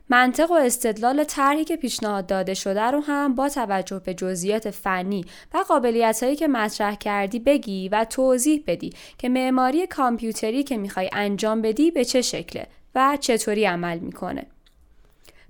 منطق 0.10 0.52
و 0.52 0.54
استدلال 0.54 1.24
طرحی 1.24 1.64
که 1.64 1.76
پیشنهاد 1.76 2.26
داده 2.26 2.54
شده 2.54 2.82
رو 2.82 3.00
هم 3.00 3.36
با 3.36 3.50
توجه 3.50 4.00
به 4.00 4.14
جزئیات 4.14 4.70
فنی 4.70 5.26
و 5.54 5.58
قابلیت 5.58 6.24
هایی 6.24 6.36
که 6.36 6.48
مطرح 6.48 6.96
کردی 6.96 7.40
بگی 7.40 7.90
و 7.90 8.06
توضیح 8.06 8.64
بدی 8.68 8.94
که 9.18 9.30
معماری 9.30 9.88
کامپیوتری 9.88 10.64
که 10.64 10.78
می‌خوای 10.78 11.10
انجام 11.14 11.62
بدی 11.62 11.92
به 11.92 12.06
چه 12.06 12.22
شکله 12.22 12.68
و 12.96 13.18
چطوری 13.22 13.66
عمل 13.66 14.00
می‌کنه. 14.00 14.46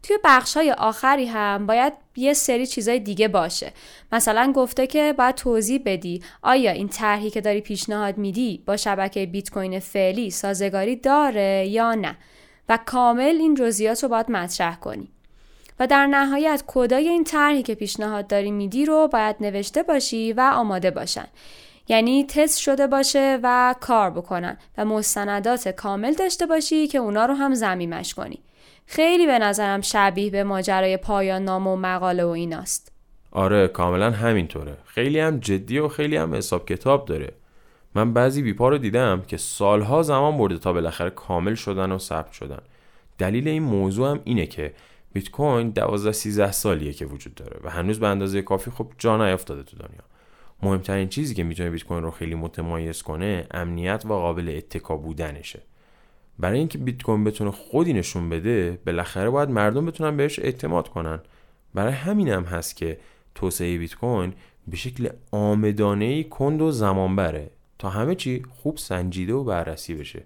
توی 0.03 0.17
بخش 0.23 0.57
های 0.57 0.71
آخری 0.71 1.25
هم 1.25 1.65
باید 1.65 1.93
یه 2.15 2.33
سری 2.33 2.67
چیزای 2.67 2.99
دیگه 2.99 3.27
باشه. 3.27 3.73
مثلا 4.11 4.51
گفته 4.55 4.87
که 4.87 5.13
باید 5.17 5.35
توضیح 5.35 5.81
بدی. 5.85 6.23
آیا 6.41 6.71
این 6.71 6.87
طرحی 6.87 7.29
که 7.29 7.41
داری 7.41 7.61
پیشنهاد 7.61 8.17
میدی 8.17 8.63
با 8.65 8.77
شبکه 8.77 9.25
بیت 9.25 9.49
کوین 9.49 9.79
فعلی 9.79 10.29
سازگاری 10.29 10.95
داره 10.95 11.67
یا 11.67 11.93
نه؟ 11.93 12.17
و 12.69 12.79
کامل 12.85 13.35
این 13.39 13.55
جزئیات 13.55 14.03
رو 14.03 14.09
باید 14.09 14.31
مطرح 14.31 14.75
کنی. 14.75 15.09
و 15.79 15.87
در 15.87 16.05
نهایت 16.05 16.63
کدای 16.67 17.09
این 17.09 17.23
طرحی 17.23 17.63
که 17.63 17.75
پیشنهاد 17.75 18.27
داری 18.27 18.51
میدی 18.51 18.85
رو 18.85 19.07
باید 19.07 19.35
نوشته 19.39 19.83
باشی 19.83 20.33
و 20.33 20.51
آماده 20.53 20.91
باشن. 20.91 21.27
یعنی 21.87 22.23
تست 22.23 22.59
شده 22.59 22.87
باشه 22.87 23.39
و 23.43 23.75
کار 23.79 24.09
بکنن 24.09 24.57
و 24.77 24.85
مستندات 24.85 25.67
کامل 25.67 26.13
داشته 26.13 26.45
باشی 26.45 26.87
که 26.87 26.97
اونا 26.97 27.25
رو 27.25 27.33
هم 27.33 27.53
زمیمش 27.53 28.13
کنی. 28.13 28.39
خیلی 28.85 29.25
به 29.25 29.39
نظرم 29.39 29.81
شبیه 29.81 30.29
به 30.29 30.43
ماجرای 30.43 30.97
پایان 30.97 31.43
نام 31.43 31.67
و 31.67 31.75
مقاله 31.75 32.23
و 32.25 32.27
ایناست. 32.27 32.91
آره 33.31 33.67
کاملا 33.67 34.11
همینطوره. 34.11 34.77
خیلی 34.85 35.19
هم 35.19 35.39
جدی 35.39 35.79
و 35.79 35.87
خیلی 35.87 36.15
هم 36.17 36.35
حساب 36.35 36.65
کتاب 36.65 37.05
داره. 37.05 37.33
من 37.95 38.13
بعضی 38.13 38.41
بیپا 38.41 38.69
رو 38.69 38.77
دیدم 38.77 39.21
که 39.27 39.37
سالها 39.37 40.03
زمان 40.03 40.37
برده 40.37 40.57
تا 40.57 40.73
بالاخره 40.73 41.09
کامل 41.09 41.55
شدن 41.55 41.91
و 41.91 41.97
ثبت 41.97 42.31
شدن. 42.31 42.61
دلیل 43.17 43.47
این 43.47 43.63
موضوع 43.63 44.09
هم 44.09 44.19
اینه 44.23 44.45
که 44.45 44.73
بیت 45.13 45.31
کوین 45.31 45.69
12 45.69 46.11
13 46.11 46.51
سالیه 46.51 46.93
که 46.93 47.05
وجود 47.05 47.35
داره 47.35 47.59
و 47.63 47.69
هنوز 47.69 47.99
به 47.99 48.07
اندازه 48.07 48.41
کافی 48.41 48.71
خب 48.71 48.87
جا 48.97 49.17
نیافتاده 49.17 49.63
تو 49.63 49.77
دنیا. 49.77 50.01
مهمترین 50.63 51.09
چیزی 51.09 51.35
که 51.35 51.43
می‌تونه 51.43 51.69
بیت 51.69 51.83
کوین 51.83 52.03
رو 52.03 52.11
خیلی 52.11 52.35
متمایز 52.35 53.01
کنه 53.01 53.47
امنیت 53.51 54.05
و 54.05 54.07
قابل 54.07 54.53
اتکا 54.57 54.97
بودنشه. 54.97 55.61
برای 56.39 56.59
اینکه 56.59 56.77
بیت 56.77 57.03
کوین 57.03 57.23
بتونه 57.23 57.51
خودی 57.51 57.93
نشون 57.93 58.29
بده 58.29 58.79
بالاخره 58.85 59.29
باید 59.29 59.49
مردم 59.49 59.85
بتونن 59.85 60.17
بهش 60.17 60.39
اعتماد 60.39 60.87
کنن. 60.87 61.19
برای 61.73 61.93
همین 61.93 62.27
هم 62.27 62.43
هست 62.43 62.75
که 62.75 62.99
توسعه 63.35 63.77
بیت 63.77 63.95
کوین 63.95 64.33
به 64.67 64.77
شکل 64.77 65.09
آمدانه 65.31 66.23
کند 66.23 66.61
و 66.61 66.71
زمان 66.71 67.15
بره 67.15 67.49
تا 67.79 67.89
همه 67.89 68.15
چی 68.15 68.43
خوب 68.49 68.77
سنجیده 68.77 69.33
و 69.33 69.43
بررسی 69.43 69.95
بشه. 69.95 70.23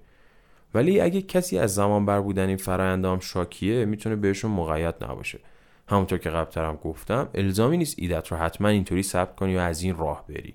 ولی 0.73 0.99
اگه 0.99 1.21
کسی 1.21 1.57
از 1.57 1.75
زمان 1.75 2.05
بر 2.05 2.21
بودن 2.21 2.47
این 2.47 2.57
فرآیندام 2.57 3.19
شاکیه 3.19 3.85
می‌تونه 3.85 4.15
بهشون 4.15 4.51
مقید 4.51 4.95
نباشه. 5.01 5.39
همونطور 5.87 6.17
که 6.17 6.29
قبلترم 6.29 6.75
گفتم 6.75 7.29
الزامی 7.33 7.77
نیست 7.77 7.95
ایدت 7.99 8.27
رو 8.27 8.37
حتما 8.37 8.67
اینطوری 8.67 9.03
ثبت 9.03 9.35
کنی 9.35 9.55
و 9.55 9.59
از 9.59 9.81
این 9.81 9.97
راه 9.97 10.25
بری. 10.29 10.53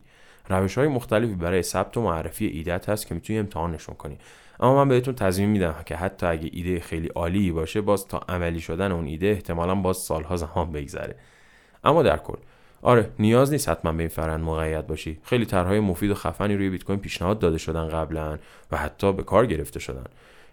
روش 0.48 0.78
های 0.78 0.88
مختلفی 0.88 1.34
برای 1.34 1.62
ثبت 1.62 1.96
و 1.96 2.02
معرفی 2.02 2.46
ایدت 2.46 2.88
هست 2.88 3.06
که 3.06 3.14
می‌تونی 3.14 3.38
امتحانشون 3.38 3.94
کنی. 3.94 4.18
اما 4.60 4.84
من 4.84 4.88
بهتون 4.88 5.14
تضمین 5.14 5.48
میدم 5.48 5.74
که 5.86 5.96
حتی 5.96 6.26
اگه 6.26 6.50
ایده 6.52 6.80
خیلی 6.80 7.08
عالی 7.08 7.52
باشه 7.52 7.80
باز 7.80 8.06
تا 8.06 8.20
عملی 8.28 8.60
شدن 8.60 8.92
اون 8.92 9.06
ایده 9.06 9.26
احتمالا 9.26 9.74
باز 9.74 9.96
سالها 9.96 10.36
زمان 10.36 10.72
بگذره. 10.72 11.16
اما 11.84 12.02
در 12.02 12.16
کل 12.16 12.36
آره 12.82 13.10
نیاز 13.18 13.52
نیست 13.52 13.68
حتما 13.68 13.92
به 13.92 13.98
این 13.98 14.08
روند 14.08 14.40
مقید 14.40 14.86
باشی. 14.86 15.18
خیلی 15.22 15.46
طرحهای 15.46 15.80
مفید 15.80 16.10
و 16.10 16.14
خفنی 16.14 16.56
روی 16.56 16.70
بیت 16.70 16.84
کوین 16.84 16.98
پیشنهاد 16.98 17.38
داده 17.38 17.58
شدن 17.58 17.88
قبلا 17.88 18.38
و 18.70 18.76
حتی 18.76 19.12
به 19.12 19.22
کار 19.22 19.46
گرفته 19.46 19.80
شدن 19.80 20.04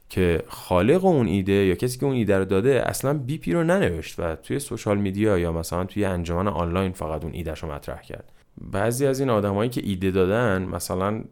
که 0.10 0.44
خالق 0.48 1.06
اون 1.06 1.28
ایده 1.28 1.54
یا 1.54 1.76
کسی 1.76 2.00
که 2.00 2.06
اون 2.06 2.16
ایده 2.16 2.38
رو 2.38 2.46
داده 2.46 2.84
اصلا 2.86 3.14
بی 3.14 3.38
پی 3.38 3.54
رو 3.54 3.64
ننوشت 3.64 4.20
و 4.20 4.36
توی 4.36 4.60
social 4.60 4.98
media 4.98 5.38
یا 5.38 5.52
مثلا 5.52 5.86
توی 5.86 6.06
انجمن 6.06 6.48
آنلاین 6.48 6.92
فقط 6.92 7.24
اون 7.24 7.34
ایدهش 7.34 7.60
رو 7.60 7.72
مطرح 7.72 8.02
کرد. 8.02 8.32
بعضی 8.62 9.06
از 9.06 9.20
این 9.20 9.30
آدمایی 9.30 9.70
که 9.70 9.82
ایده 9.84 10.12
دادن 10.12 10.62
مثلا 10.62 11.24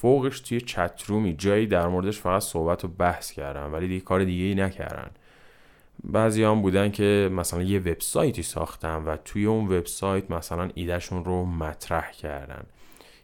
فوقش 0.00 0.40
توی 0.40 0.60
چترومی 0.60 1.34
جایی 1.34 1.66
در 1.66 1.88
موردش 1.88 2.18
فقط 2.20 2.42
صحبت 2.42 2.84
و 2.84 2.88
بحث 2.88 3.32
کردن 3.32 3.70
ولی 3.70 3.88
دیگه 3.88 4.04
کار 4.04 4.24
دیگه 4.24 4.44
ای 4.44 4.54
نکردن. 4.54 5.10
بعضی 6.04 6.42
هم 6.44 6.62
بودن 6.62 6.90
که 6.90 7.30
مثلا 7.32 7.62
یه 7.62 7.78
وبسایتی 7.78 8.42
ساختن 8.42 9.04
و 9.04 9.16
توی 9.16 9.46
اون 9.46 9.64
وبسایت 9.64 10.30
مثلا 10.30 10.70
ایدهشون 10.74 11.24
رو 11.24 11.44
مطرح 11.44 12.12
کردن. 12.12 12.64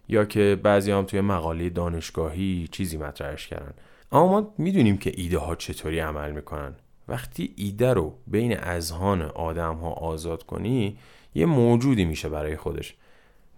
یا 0.08 0.24
که 0.24 0.60
بعضی 0.62 0.90
هم 0.90 1.04
توی 1.04 1.20
مقاله 1.20 1.70
دانشگاهی 1.70 2.68
چیزی 2.72 2.96
مطرحش 2.96 3.46
کردن. 3.46 3.74
اما 4.12 4.28
ما 4.28 4.54
می‌دونیم 4.58 4.96
که 4.96 5.12
ایده 5.16 5.38
ها 5.38 5.54
چطوری 5.54 5.98
عمل 5.98 6.32
می‌کنن. 6.32 6.74
وقتی 7.08 7.52
ایده 7.56 7.92
رو 7.92 8.14
بین 8.26 8.58
اذهان 8.58 9.22
آدم 9.22 9.74
ها 9.74 9.90
آزاد 9.90 10.42
کنی 10.42 10.98
یه 11.34 11.46
موجودی 11.46 12.04
میشه 12.04 12.28
برای 12.28 12.56
خودش. 12.56 12.94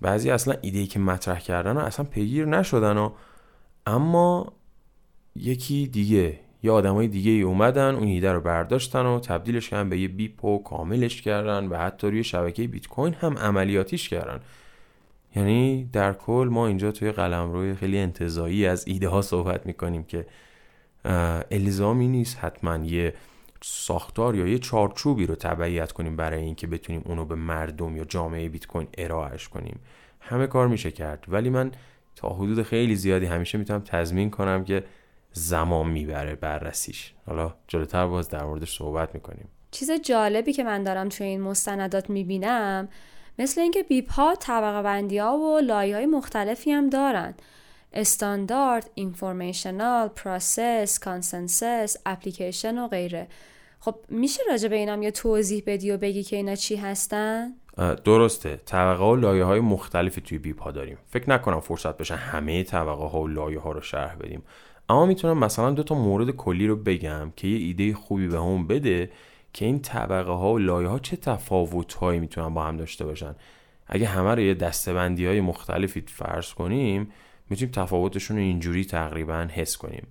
بعضی 0.01 0.31
اصلا 0.31 0.55
ایده 0.61 0.87
که 0.87 0.99
مطرح 0.99 1.39
کردن 1.39 1.77
و 1.77 1.81
اصلا 1.81 2.05
پیگیر 2.05 2.47
نشدن 2.47 2.97
و 2.97 3.11
اما 3.87 4.53
یکی 5.37 5.87
دیگه 5.87 6.41
یا 6.63 6.75
آدمای 6.75 7.09
دیگه 7.09 7.31
ای 7.31 7.43
اومدن 7.43 7.95
اون 7.95 8.09
ایده 8.09 8.33
رو 8.33 8.41
برداشتن 8.41 9.07
و 9.07 9.21
تبدیلش 9.21 9.69
کردن 9.71 9.89
به 9.89 9.99
یه 9.99 10.09
بیپ 10.09 10.63
کاملش 10.65 11.23
کردن 11.23 11.67
و 11.67 11.77
حتی 11.77 12.07
روی 12.07 12.25
شبکه 12.25 12.69
بیت 12.69 12.87
کوین 12.87 13.15
هم 13.15 13.39
عملیاتیش 13.39 14.09
کردن. 14.09 14.41
یعنی 15.37 15.89
در 15.93 16.13
کل 16.13 16.49
ما 16.53 16.67
اینجا 16.67 16.93
توی 16.93 17.13
قلم 17.13 17.53
روی 17.53 17.75
خیلی 17.75 17.99
انتظایی 17.99 18.67
از 18.67 18.89
ایده 18.89 19.09
ها 19.09 19.23
صحبت 19.23 19.67
می‌کنیم 19.67 20.05
که 20.05 20.27
الزامی 21.51 22.09
نیست 22.09 22.39
حتما 22.39 22.77
یه 22.77 23.15
ساختار 23.69 24.35
یا 24.37 24.47
یه 24.47 24.59
چارچوبی 24.59 25.27
رو 25.27 25.35
تبعیت 25.35 25.93
کنیم 25.93 26.17
برای 26.17 26.41
اینکه 26.41 26.67
بتونیم 26.67 27.03
اونو 27.05 27.25
به 27.25 27.35
مردم 27.35 27.97
یا 27.97 28.05
جامعه 28.05 28.49
بیت 28.49 28.67
کوین 28.67 28.89
ارائهش 28.99 29.49
کنیم. 29.49 29.81
همه 30.21 30.47
کار 30.47 30.69
میشه 30.69 30.91
کرد. 30.91 31.25
ولی 31.29 31.51
من 31.51 31.73
تا 32.17 32.29
حدود 32.29 32.63
خیلی 32.63 32.97
زیادی 32.97 33.27
همیشه 33.27 33.59
می‌تونم 33.59 33.81
تضمین 33.81 34.31
کنم 34.31 34.65
که 34.65 34.85
زمان 35.33 35.87
می‌بره 35.87 36.35
بررسیش. 36.35 37.13
حالا 37.27 37.55
جلوتر 37.69 38.07
باز 38.07 38.29
در 38.29 38.45
موردش 38.45 38.79
صحبت 38.79 39.15
می‌کنیم. 39.15 39.49
چیز 39.71 39.91
جالبی 39.91 40.53
که 40.53 40.65
من 40.65 40.83
دارم 40.83 41.09
توی 41.09 41.27
این 41.27 41.41
مستندات 41.41 42.11
می‌بینم 42.11 42.89
مثل 43.39 43.61
اینکه 43.61 43.83
بیپ 43.83 44.13
ها 44.13 44.35
طبقه 44.35 44.83
بندی 44.83 45.19
ها 45.19 45.39
و 45.39 45.59
لایه 45.59 45.97
های 45.97 46.07
مختلفی 46.07 46.71
هم 46.71 46.91
دارن. 46.91 47.35
standard، 47.93 48.91
informational، 48.95 50.09
process، 50.09 50.99
consensus، 50.99 51.97
application 52.07 52.79
و 52.79 52.89
غیره. 52.89 53.29
خب 53.87 53.97
میشه 54.09 54.43
راجع 54.51 54.69
به 54.69 54.77
اینم 54.77 55.03
یه 55.03 55.11
توضیح 55.11 55.63
بدی 55.67 55.91
و 55.91 55.99
بگی 55.99 56.23
که 56.23 56.37
اینا 56.37 56.55
چی 56.55 56.77
هستن؟ 56.77 57.49
درسته. 58.05 58.57
طبقه 58.57 59.05
و 59.05 59.17
لایه 59.17 59.45
های 59.45 59.61
مختلفی 59.61 60.21
توی 60.21 60.39
بیپ 60.39 60.63
ها 60.63 60.71
داریم. 60.71 60.99
فکر 61.07 61.31
نکنم 61.31 61.61
فرصت 61.61 61.97
بشه 61.97 62.15
همه 62.15 62.63
طبقه 62.63 63.05
ها 63.05 63.21
و 63.21 63.27
لایه 63.29 63.61
ها 63.61 63.73
رو 63.73 63.81
شرح 63.81 64.15
بدیم. 64.15 64.43
اما 64.89 65.07
می‌تونم 65.07 65.39
مثلا 65.39 65.71
دو 65.71 65.83
تا 65.83 65.95
مورد 65.95 66.31
کلی 66.31 66.67
رو 66.67 66.77
بگم 66.77 67.33
که 67.37 67.49
یه 67.49 67.59
ایده 67.59 67.95
خوبی 67.95 68.29
به 68.29 68.37
همون 68.37 68.67
بده 68.67 69.11
که 69.53 69.65
این 69.65 69.83
طبقه 69.83 70.33
ها 70.33 70.53
و 70.53 70.59
لایه 70.59 70.89
ها 70.89 70.99
چه 70.99 71.17
تفاوت 71.17 71.95
هایی 71.95 72.21
می‌تونن 72.21 72.55
با 72.55 72.63
هم 72.63 72.77
داشته 72.77 73.05
باشن. 73.05 73.35
اگه 73.87 74.07
همه 74.07 74.35
رو 74.35 74.41
یه 74.41 74.55
دستبندی 74.55 75.27
های 75.27 75.41
مختلفی 75.41 76.05
فرض 76.07 76.53
کنیم 76.53 77.13
می‌تونیم 77.51 77.73
تفاوتشون 77.73 78.37
رو 78.37 78.43
اینجوری 78.43 78.85
تقریبا 78.85 79.49
حس 79.53 79.77
کنیم. 79.77 80.07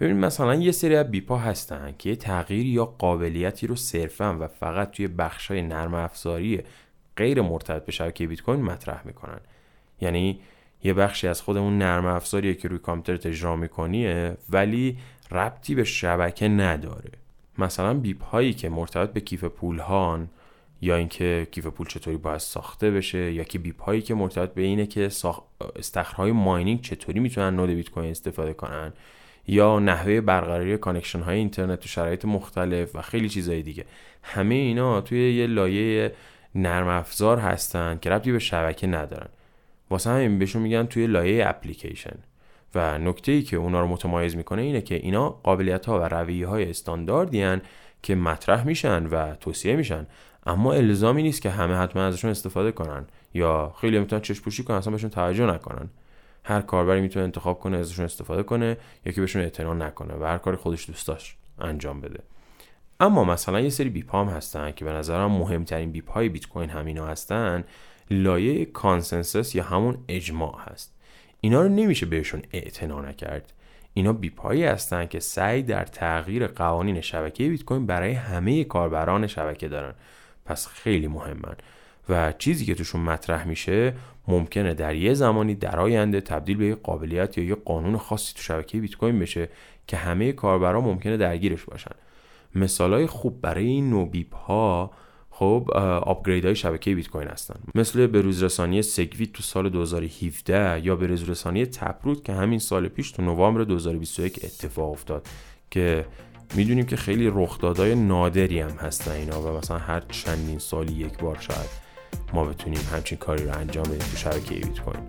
ببینید 0.00 0.24
مثلا 0.24 0.54
یه 0.54 0.72
سری 0.72 0.96
از 0.96 1.10
بیپا 1.10 1.36
هستن 1.36 1.94
که 1.98 2.08
یه 2.10 2.16
تغییر 2.16 2.66
یا 2.66 2.84
قابلیتی 2.84 3.66
رو 3.66 3.76
صرفا 3.76 4.36
و 4.40 4.48
فقط 4.48 4.90
توی 4.90 5.08
های 5.48 5.62
نرم 5.62 5.94
افزاری 5.94 6.62
غیر 7.16 7.42
مرتبط 7.42 7.84
به 7.84 7.92
شبکه 7.92 8.26
بیت 8.26 8.42
کوین 8.42 8.62
مطرح 8.62 9.06
می‌کنن. 9.06 9.40
یعنی 10.00 10.40
یه 10.84 10.94
بخشی 10.94 11.28
از 11.28 11.42
خود 11.42 11.66
اون 11.66 11.78
نرم 11.78 12.06
افزاریه 12.06 12.54
که 12.54 12.68
روی 12.68 12.78
کامپیوتر 12.78 13.28
اجرا 13.28 13.56
می‌کنیه 13.56 14.36
ولی 14.50 14.98
ربطی 15.30 15.74
به 15.74 15.84
شبکه 15.84 16.48
نداره. 16.48 17.10
مثلا 17.58 17.94
بیپ 17.94 18.22
هایی 18.22 18.52
که 18.52 18.68
مرتبط 18.68 19.12
به 19.12 19.20
کیف 19.20 19.44
پول 19.44 19.78
هان 19.78 20.28
یا 20.80 20.96
اینکه 20.96 21.46
کیف 21.50 21.66
پول 21.66 21.86
چطوری 21.86 22.16
باید 22.16 22.38
ساخته 22.38 22.90
بشه 22.90 23.32
یا 23.32 23.44
که 23.44 23.58
بیپ 23.58 23.82
هایی 23.82 24.02
که 24.02 24.14
مرتبط 24.14 24.54
به 24.54 24.62
اینه 24.62 24.86
که 24.86 25.08
ساخ... 25.08 25.40
استخرهای 25.76 26.32
mining 26.32 26.80
چطوری 26.80 27.20
می‌تونن 27.20 27.56
node 27.56 27.70
بیت 27.70 27.90
کوین 27.90 28.10
استفاده 28.10 28.52
کنن. 28.52 28.92
یا 29.46 29.78
نحوه 29.78 30.20
برقراری 30.20 30.78
connection 30.78 31.20
های 31.20 31.38
اینترنت 31.38 31.80
تو 31.80 31.88
شرایط 31.88 32.24
مختلف 32.24 32.96
و 32.96 33.02
خیلی 33.02 33.28
چیزهای 33.28 33.62
دیگه. 33.62 33.84
همه 34.22 34.54
اینا 34.54 35.00
توی 35.00 35.34
یه 35.34 35.46
لایه 35.46 36.12
نرم 36.54 36.88
افزار 36.88 37.38
هستن 37.38 37.98
که 38.00 38.10
ربطی 38.10 38.32
به 38.32 38.38
شبکه 38.38 38.86
ندارن. 38.86 39.28
واسه 39.90 40.10
همین 40.10 40.38
بهشون 40.38 40.62
میگن 40.62 40.86
توی 40.86 41.06
لایه 41.06 41.48
اپلیکیشن. 41.48 42.18
و 42.74 42.98
نکته 42.98 43.32
ای 43.32 43.42
که 43.42 43.56
اونا 43.56 43.80
رو 43.80 43.86
متمایز 43.86 44.36
می‌کنه 44.36 44.62
اینه 44.62 44.80
که 44.80 44.94
اینا 44.94 45.28
قابلیت 45.28 45.86
ها 45.86 46.00
و 46.00 46.02
رویه 46.02 46.46
های 46.46 46.70
استانداردی 46.70 47.56
که 48.02 48.14
مطرح 48.14 48.66
میشن 48.66 49.06
و 49.06 49.34
توصیه 49.34 49.76
میشن. 49.76 50.06
اما 50.46 50.72
الزامی 50.72 51.22
نیست 51.22 51.42
که 51.42 51.50
همه 51.50 51.74
حتما 51.74 52.02
ازشون 52.02 52.30
استفاده 52.30 52.72
کنن 52.72 53.06
یا 53.34 53.74
خیلی 53.80 53.98
می‌تونن 53.98 54.22
چشم 54.22 54.44
پوشی 54.44 54.64
کنن 54.64 54.76
اصلا 54.76 54.92
بهشون 54.92 55.10
توجه 55.10 55.46
نکنن. 55.46 55.88
هر 56.48 56.60
کاربری 56.60 57.00
می‌تونه 57.00 57.24
انتخاب 57.24 57.60
کنه 57.60 57.76
ازشون 57.76 58.04
استفاده 58.04 58.42
کنه 58.42 58.76
یا 59.06 59.12
که 59.12 59.20
بهشون 59.20 59.42
اعتنا 59.42 59.74
نکنه 59.74 60.14
و 60.14 60.24
هر 60.24 60.38
کاری 60.38 60.56
خودش 60.56 60.86
دوست 60.86 61.08
داشت 61.08 61.36
انجام 61.58 62.00
بده. 62.00 62.22
اما 63.00 63.24
مثلا 63.24 63.60
یه 63.60 63.68
سری 63.68 63.88
بیپام 63.88 64.28
هستن 64.28 64.72
که 64.72 64.84
به 64.84 64.92
نظرم 64.92 65.32
مهمترین 65.32 65.92
بیپ 65.92 66.10
های 66.10 66.28
بیت 66.28 66.46
کوین 66.46 66.70
همینا 66.70 67.06
هستن 67.06 67.64
لایه 68.10 68.64
consensus 68.64 69.54
یا 69.54 69.64
همون 69.64 69.98
اجماع 70.08 70.60
هست. 70.60 70.94
اینا 71.40 71.62
رو 71.62 71.68
نمیشه 71.68 72.06
بهشون 72.06 72.42
اعتنا 72.52 73.00
نکرد. 73.00 73.52
اینا 73.94 74.12
بیپایی 74.12 74.64
هستن 74.64 75.06
که 75.06 75.20
سعی 75.20 75.62
در 75.62 75.84
تغییر 75.84 76.46
قوانین 76.46 77.00
شبکه 77.00 77.48
بیت 77.48 77.64
کوین 77.64 77.86
برای 77.86 78.12
همه 78.12 78.64
کاربران 78.64 79.26
شبکه 79.26 79.68
دارن. 79.68 79.94
پس 80.44 80.66
خیلی 80.66 81.08
مهمن. 81.08 81.56
و 82.08 82.32
چیزی 82.32 82.64
که 82.64 82.74
توشون 82.74 83.00
مطرح 83.00 83.48
میشه 83.48 83.94
ممکنه 84.28 84.74
در 84.74 84.94
یه 84.94 85.14
زمانی 85.14 85.54
در 85.54 85.80
آینده 85.80 86.20
تبدیل 86.20 86.56
به 86.56 86.66
یه 86.66 86.74
قابلیت 86.74 87.38
یا 87.38 87.44
یه 87.44 87.54
قانون 87.54 87.96
خاصی 87.96 88.34
تو 88.34 88.42
شبکه 88.42 88.80
بیت 88.80 88.96
کوین 88.96 89.18
بشه 89.18 89.48
که 89.86 89.96
همه 89.96 90.32
کاربران 90.32 90.84
ممکنه 90.84 91.16
درگیرش 91.16 91.64
باشن. 91.64 91.94
مثالای 92.54 93.06
خوب 93.06 93.40
برای 93.40 93.66
این 93.66 93.90
نوع 93.90 94.08
بیپ 94.08 94.34
ها 94.34 94.90
خب 95.30 95.70
آپگرید 96.02 96.44
های 96.44 96.56
شبکه 96.56 96.94
بیت 96.94 97.08
کوین 97.08 97.28
هستن. 97.28 97.60
مثل 97.74 98.12
روز 98.12 98.42
رسانی 98.42 98.82
سگویت 98.82 99.32
تو 99.32 99.42
سال 99.42 99.68
2017 99.68 100.80
یا 100.84 100.94
روز 100.94 101.30
رسانی 101.30 101.66
تپروت 101.66 102.24
که 102.24 102.32
همین 102.32 102.58
سال 102.58 102.88
پیش 102.88 103.10
تو 103.10 103.22
نوامبر 103.22 103.64
2021 103.64 104.44
اتفاق 104.44 104.90
افتاد 104.90 105.26
که 105.70 106.06
می‌دونیم 106.54 106.86
که 106.86 106.96
خیلی 106.96 107.30
رخدادهای 107.34 107.94
نادری 107.94 108.60
هم 108.60 108.70
هستن 108.70 109.12
اینا 109.12 109.42
و 109.42 109.58
مثلا 109.58 109.78
هر 109.78 110.00
چندین 110.00 110.58
سالی 110.58 110.92
یک 110.92 111.18
بار 111.18 111.38
شاید 111.40 111.85
ما 112.32 112.44
بتونیم 112.44 112.80
همچین 112.92 113.18
کاری 113.18 113.44
رو 113.44 113.58
انجام 113.58 113.84
بدیم 113.84 113.98
تو 113.98 114.16
شبکه 114.16 114.54
بیت 114.54 114.80
کوین. 114.80 115.02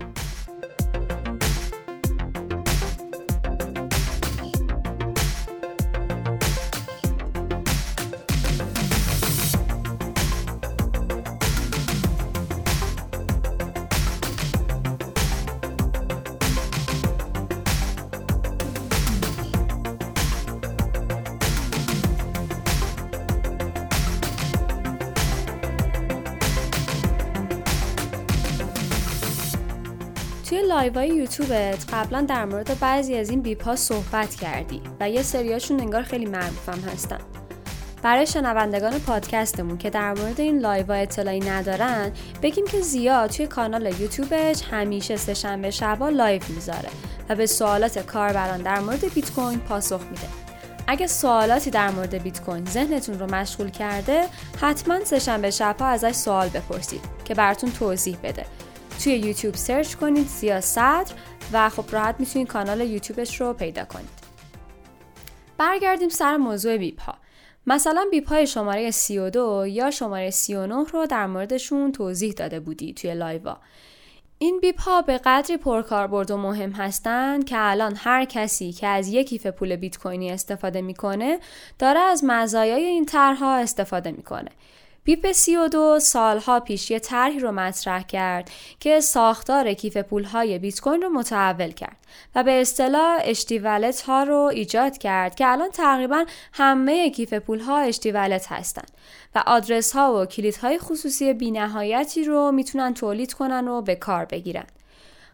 توی 30.68 30.76
live 30.76 30.97
های 30.97 31.08
یوتیوبت 31.10 31.94
قبلا 31.94 32.22
در 32.22 32.46
مورد 32.46 32.80
بعضی 32.80 33.16
از 33.16 33.30
این 33.30 33.42
بیپ 33.42 33.76
صحبت 33.76 34.36
کردی 34.36 34.82
و 35.00 35.10
یه 35.10 35.22
سریاشون 35.22 35.80
انگار 35.80 36.04
خیلی 36.04 36.26
معروفم 36.26 36.80
هستن. 36.80 37.18
برای 38.04 38.28
شنوندگان 38.28 39.00
پادکستمون 39.00 39.78
که 39.78 39.90
در 39.90 40.14
مورد 40.14 40.40
این 40.40 40.60
live 40.60 40.92
اطلاعی 40.92 41.40
ندارن 41.40 42.12
بگیم 42.42 42.66
که 42.66 42.82
ضیا 42.82 43.30
توی 43.30 43.48
کانال 43.48 43.86
یوتیوبش 43.86 44.64
همیشه 44.72 45.18
سهشنبه 45.18 45.72
شبا 45.72 46.10
live 46.10 46.42
می‌ذاره 46.50 46.90
و 47.30 47.36
به 47.36 47.46
سوالات 47.46 48.00
کاربران 48.00 48.62
در 48.62 48.80
مورد 48.80 49.14
بیت 49.14 49.32
کوین 49.32 49.60
پاسخ 49.60 50.02
میده. 50.02 50.28
اگه 50.88 51.08
سوالاتی 51.08 51.70
در 51.70 51.90
مورد 51.90 52.16
بیت 52.24 52.42
کوین 52.42 52.66
ذهنتون 52.66 53.20
رو 53.20 53.36
مشغول 53.36 53.70
کرده 53.70 54.24
حتما 54.62 55.06
سهشنبه 55.06 55.52
شبها 55.52 55.88
ازش 55.88 56.12
سوال 56.12 56.50
بپرسید 56.50 57.02
که 57.26 57.34
براتون 57.34 57.72
توضیح 57.72 58.18
بده. 58.24 58.46
توی 59.04 59.14
یوتیوب 59.14 59.56
search 59.56 59.96
کنید 59.96 60.28
ضیا 60.28 60.62
صدر 60.62 61.12
و 61.54 61.70
خب 61.70 61.86
راحت 61.92 62.16
می‌تونید 62.20 62.48
کانال 62.48 62.82
یوتیوبش 62.82 63.42
رو 63.42 63.54
پیدا 63.54 63.86
کنید. 63.86 64.28
برگردیم 65.58 66.10
سر 66.10 66.38
موضوع 66.38 66.78
بیپ 66.78 67.02
ها 67.02 67.16
مثلا 67.68 68.06
بیپ 68.12 68.30
های 68.30 68.48
شماره 68.48 68.92
32 68.92 69.66
یا 69.68 69.92
شماره 69.92 70.30
39 70.30 70.84
رو 70.94 71.06
در 71.06 71.28
موردشون 71.28 71.92
توضیح 71.92 72.32
داده 72.32 72.60
بودی 72.60 72.94
توی 72.94 73.14
live 73.14 73.49
ا. 73.49 73.58
این 74.40 74.60
بیپ 74.60 74.82
ها 74.82 75.02
به 75.02 75.18
قدری 75.18 75.58
پرکاربرد 75.58 76.32
و 76.32 76.38
مهم 76.38 76.72
هستند 76.72 77.46
که 77.46 77.56
الان 77.60 77.96
هر 77.98 78.26
کسی 78.26 78.72
که 78.72 78.88
از 78.88 79.08
یک 79.08 79.30
کیف 79.30 79.48
پول 79.48 79.76
بیت 79.76 79.98
کوینی 79.98 80.32
استفاده 80.32 80.82
می‌کنه 80.82 81.40
داره 81.80 82.00
از 82.00 82.24
مزایای 82.24 82.86
این 82.86 83.06
طرحها 83.06 83.56
استفاده 83.56 84.12
می‌کنه. 84.12 84.52
بیپ 85.08 85.32
32 85.32 86.00
سالها 86.00 86.60
پیش 86.60 86.92
یه 86.92 87.00
طرحی 87.00 87.40
رو 87.40 87.52
مطرح 87.52 88.04
کرد 88.04 88.52
که 88.80 89.00
ساختار 89.00 89.74
کیف 89.74 89.98
پولهای 89.98 90.60
بیت 90.60 90.80
کوین 90.80 91.02
رو 91.02 91.10
متحول 91.10 91.72
کرد 91.72 91.98
و 92.36 92.44
به 92.44 92.62
اصطلاح 92.62 93.20
اشتیولت 93.24 94.02
ها 94.02 94.24
رو 94.24 94.38
ایجاد 94.54 94.98
کرد 94.98 95.36
که 95.36 95.48
الان 95.48 95.70
تقریبا 95.70 96.26
همه 96.54 97.10
کیف 97.10 97.34
پولها 97.34 97.78
اشتیولت 97.78 98.52
هستند 98.52 98.92
و 99.36 99.44
آدرس 99.46 99.92
ها 99.92 100.22
و 100.22 100.26
کلید 100.26 100.56
های 100.56 100.80
خصوصی 100.80 101.34
بینهایتی 101.34 102.24
رو 102.24 102.52
می‌تونن 102.52 102.94
تولید 102.94 103.34
کنن 103.34 103.68
و 103.68 103.82
به 103.82 103.96
کار 103.96 104.26
بگیرن. 104.26 104.68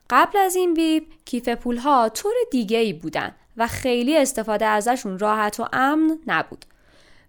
قبل 0.09 0.37
از 0.37 0.55
این 0.55 0.73
بیپ 0.73 1.03
کیف 1.25 1.49
پولها 1.49 2.09
طور 2.09 2.33
دیگه 2.51 2.77
ای 2.77 2.93
بودن 2.93 3.35
و 3.57 3.67
خیلی 3.67 4.17
استفاده 4.17 4.65
ازشون 4.65 5.19
راحت 5.19 5.59
و 5.59 5.67
امن 5.73 6.19
نبود. 6.27 6.65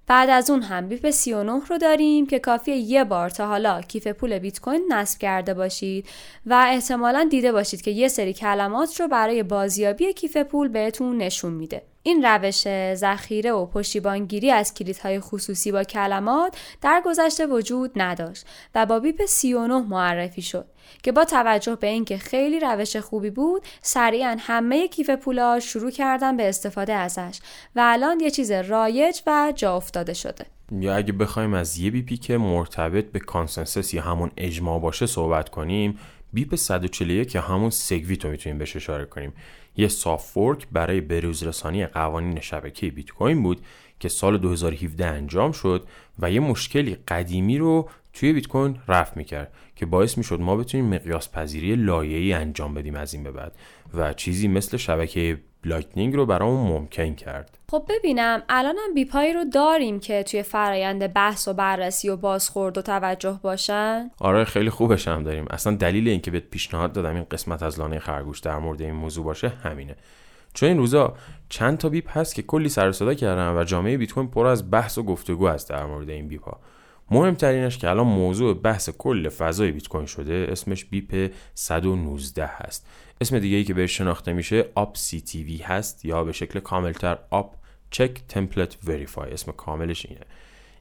بعد 0.07 0.31
از 0.31 0.51
اون 0.51 0.63
هم 0.63 0.89
بیپ 0.89 1.11
39 1.11 1.61
رو 1.69 1.79
داریم 1.79 2.27
که 2.27 2.39
کافیه 2.39 2.77
یه 2.77 3.05
بار 3.05 3.31
تا 3.31 3.47
حالا 3.47 3.81
کیف 3.81 4.07
پول 4.07 4.39
بیت 4.39 4.61
کوین 4.61 4.93
نصب 4.93 5.19
کرده 5.19 5.55
باشید 5.55 6.07
و 6.47 6.65
احتمالا 6.69 7.29
دیده 7.31 7.53
باشید 7.53 7.83
که 7.83 7.91
یه 7.91 8.09
سری 8.09 8.33
کلمات 8.33 9.01
رو 9.01 9.09
برای 9.09 9.43
بازیابی 9.43 10.13
کیف 10.13 10.37
پول 10.37 10.69
بهتون 10.69 11.17
نشون 11.17 11.53
میده. 11.53 11.94
این 12.07 12.25
روش 12.25 12.65
ذخیره 12.95 13.53
و 13.53 13.67
پشتیبانگیری 13.67 14.51
از 14.51 14.75
کلیدهای 14.75 15.21
خصوصی 15.21 15.73
با 15.73 15.85
کلمات 15.85 16.57
در 16.83 17.03
گذشته 17.05 17.47
وجود 17.47 17.91
نداشت 17.97 18.47
و 18.75 18.87
با 18.87 19.01
بیپ 19.01 19.27
39 19.27 19.81
معرفی 19.81 20.43
شد 20.43 20.67
که 21.03 21.13
با 21.13 21.25
توجه 21.25 21.77
به 21.77 21.87
اینکه 21.87 22.19
خیلی 22.19 22.61
روش 22.61 22.97
خوبی 22.97 23.31
بود 23.31 23.63
سریعا 23.83 24.37
همه 24.41 24.89
کیف 24.89 25.11
پولا 25.11 25.61
شروع 25.61 25.91
کردن 25.91 26.37
به 26.37 26.49
استفاده 26.49 26.93
ازش 26.93 27.39
و 27.77 27.81
الان 27.85 28.21
یه 28.21 28.31
چیز 28.31 28.51
رایج 28.51 29.21
و 29.27 29.53
جا 29.57 29.77
افتاده 29.77 30.15
شده. 30.15 30.47
یا 30.73 30.97
اگه 30.97 31.13
بخوایم 31.13 31.55
از 31.55 31.79
یه 31.79 31.91
بیپی 31.91 32.17
که 32.17 32.39
مرتبط 32.39 33.05
به 33.05 33.19
consensus 33.19 33.95
یا 33.95 34.03
همون 34.03 34.31
اجماع 34.37 34.81
باشه 34.81 35.07
صحبت 35.07 35.49
کنیم 35.49 35.99
بیپ 36.33 36.55
141 36.55 37.35
یا 37.35 37.41
همون 37.41 37.71
SegWit 37.71 38.25
رو 38.25 38.31
می‌تونیم 38.31 38.59
بهش 38.59 38.77
اشاره 38.77 39.05
کنیم. 39.05 39.33
یه 39.77 39.89
soft 39.89 40.31
fork 40.31 40.67
برای 40.73 41.01
بروزرسانی 41.01 41.87
قوانین 41.87 42.41
شبکه 42.41 42.91
بیت 42.91 43.11
کوین 43.11 43.43
بود 43.43 43.61
که 44.01 44.09
سال 44.09 44.39
2017 44.39 45.07
انجام 45.07 45.53
شد 45.53 45.87
و 46.19 46.31
یه 46.31 46.41
مشکلی 46.41 46.95
قدیمی 47.09 47.59
رو 47.59 47.89
توی 48.13 48.33
بیت 48.33 48.47
کوین 48.47 48.79
رفع 48.89 49.13
می‌کرد 49.17 49.53
که 49.77 49.87
باعث 49.87 50.19
می‌شد 50.19 50.41
ما 50.41 50.57
بتونیم 50.57 50.95
مقیاس 50.95 51.33
پذیری 51.33 51.77
لایه‌ای 51.77 52.33
انجام 52.33 52.75
بدیم 52.75 52.95
از 52.95 53.15
این 53.15 53.23
به 53.23 53.31
بعد 53.31 53.57
و 53.95 54.13
چیزی 54.13 54.49
مثل 54.49 54.77
شبکه 54.77 55.41
لایتنینگ 55.65 56.17
رو 56.17 56.27
برامون 56.27 56.73
ممکن 56.73 57.15
کرد. 57.15 57.59
خب 57.71 57.85
ببینم 57.89 58.43
الانم 58.49 58.95
بیپایی 58.95 59.33
رو 59.33 59.45
داریم 59.45 60.01
که 60.01 60.23
توی 60.23 60.43
فرایند 60.43 61.13
بحث 61.13 61.49
و 61.49 61.53
بررسی 61.53 62.09
و 62.09 62.17
بازخورد 62.17 62.79
و 62.79 62.83
توجه 62.83 63.41
باشن؟ 63.43 64.11
آره 64.21 64.45
خیلی 64.45 64.71
خوبش 64.71 65.09
هم 65.09 65.23
داریم. 65.23 65.45
اصلا 65.51 65.77
دلیل 65.77 66.09
اینکه 66.09 66.31
بهت 66.31 66.45
پیشنهاد 66.51 66.93
دادم 66.93 67.15
این 67.15 67.27
قسمت 67.31 67.63
از 67.63 67.79
لانه 67.79 67.99
خرگوش 67.99 68.41
در 68.41 68.59
مورد 68.59 68.83
این 68.83 68.95
موضوع 68.95 69.25
باشه 69.25 69.49
همینه. 69.49 69.97
چون 70.55 70.69
این 70.69 70.79
روزا 70.79 71.15
چند 71.49 71.79
تا 71.79 71.89
بیپ 71.89 72.19
هست 72.19 72.35
که 72.35 72.43
کلی 72.43 72.69
سر 72.69 72.93
صدا 72.93 73.15
کردن 73.15 73.57
و 73.57 73.65
جامعه 73.65 73.97
بیت 73.97 74.13
کوین 74.13 74.29
پر 74.29 74.47
از 74.47 74.71
بحث 74.71 74.99
و 74.99 75.03
گفتگو 75.03 75.45
است 75.47 75.71
در 75.71 75.85
مورد 75.87 76.11
این 76.11 76.29
بیپ 76.29 76.45
ها 76.45 76.61
مهمترینش 77.11 77.79
که 77.79 77.91
الان 77.91 78.07
موضوع 78.07 78.55
بحث 78.55 78.91
کل 78.91 79.29
فضای 79.29 79.73
بیت 79.73 79.89
کوین 79.89 80.07
شده 80.07 80.47
اسمش 80.51 80.85
بیپ 80.85 81.33
119 81.55 82.47
هست. 82.47 82.87
اسم 83.21 83.39
دیگه 83.39 83.57
ای 83.57 83.65
که 83.65 83.75
بهش 83.75 83.97
شناخته 83.97 84.33
میشه 84.33 84.65
OP 84.75 84.97
CTV 84.97 85.57
هست 85.57 86.05
یا 86.05 86.25
به 86.25 86.33
شکل 86.33 86.61
کاملتر 86.61 87.19
OP 87.31 87.55
check 87.91 88.21
template 88.29 88.77
verify. 88.85 89.33
اسم 89.33 89.53
کاملش 89.53 90.07
اینه. 90.07 90.21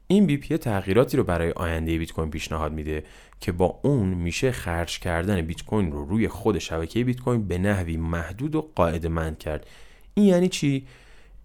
این 0.07 0.25
BIP 0.25 0.57
تغییراتی 0.57 1.17
رو 1.17 1.23
برای 1.23 1.51
آینده 1.51 1.97
بیت 1.97 2.11
کوین 2.11 2.29
پیشنهاد 2.29 2.73
میده 2.73 3.03
که 3.39 3.51
با 3.51 3.79
اون 3.83 4.07
میشه 4.07 4.51
خرج 4.51 4.99
کردن 4.99 5.41
بیت 5.41 5.63
کوین 5.65 5.91
رو 5.91 6.05
روی 6.05 6.27
خود 6.27 6.57
شبکه 6.57 7.03
بیت 7.03 7.21
کوین 7.21 7.47
به 7.47 7.57
نحوی 7.57 7.97
محدود 7.97 8.55
و 8.55 8.71
قاعده 8.75 9.09
مند 9.09 9.37
کرد. 9.37 9.67
این 10.13 10.25
یعنی 10.25 10.47
چی؟ 10.47 10.87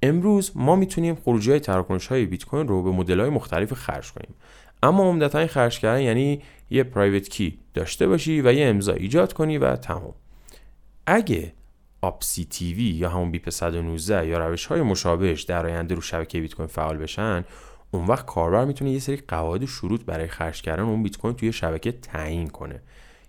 امروز 0.03 0.53
ما 0.55 0.77
می‌تونیم 0.77 1.15
خروجی 1.15 1.51
های 1.51 1.61
تراکنش 1.61 2.07
های 2.07 2.27
بیت 2.27 2.45
کوین 2.45 2.69
رو 2.69 2.83
به 2.83 2.91
مدل 2.91 3.21
های 3.21 3.31
مختلف 3.31 3.73
خرج 3.73 4.13
کنیم. 4.13 4.35
اما 4.83 5.05
عمدتا 5.05 5.39
این 5.39 5.49
خرج 5.49 5.81
کردن 5.81 6.01
یعنی 6.01 6.43
یه 6.71 6.83
پرایوت 6.83 7.29
کی 7.29 7.59
داشته 7.75 8.07
باشی 8.07 8.41
و 8.41 8.53
یه 8.53 8.67
امضا 8.67 8.93
ایجاد 8.93 9.33
کنی 9.33 9.59
و 9.59 9.77
تمام 9.77 10.15
اگه 11.07 11.53
آپسی 12.03 12.45
تیوی 12.45 12.83
یا 12.85 13.09
همون 13.09 13.31
بیپ 13.31 13.51
119 13.51 14.27
یا 14.27 14.39
روش 14.39 14.67
های 14.67 14.83
مشابهش 14.83 15.43
در 15.43 15.67
آینده 15.67 15.95
رو 15.95 16.01
شبکه 16.01 16.41
بیت 16.41 16.55
کوین 16.55 16.69
فعال 16.69 16.97
بشن 16.97 17.45
اون 17.91 18.07
وقت 18.07 18.27
کاربر 18.27 18.65
می‌تونه 18.65 18.91
یه 18.91 18.99
سری 18.99 19.17
قواعد 19.29 19.65
شروط 19.65 20.05
برای 20.05 20.27
خرج 20.27 20.63
کردن 20.63 20.83
اون 20.83 21.03
بیت 21.03 21.17
کوین 21.17 21.35
توی 21.35 21.53
شبکه 21.53 21.93
تعیین 21.93 22.49
کنه. 22.49 22.83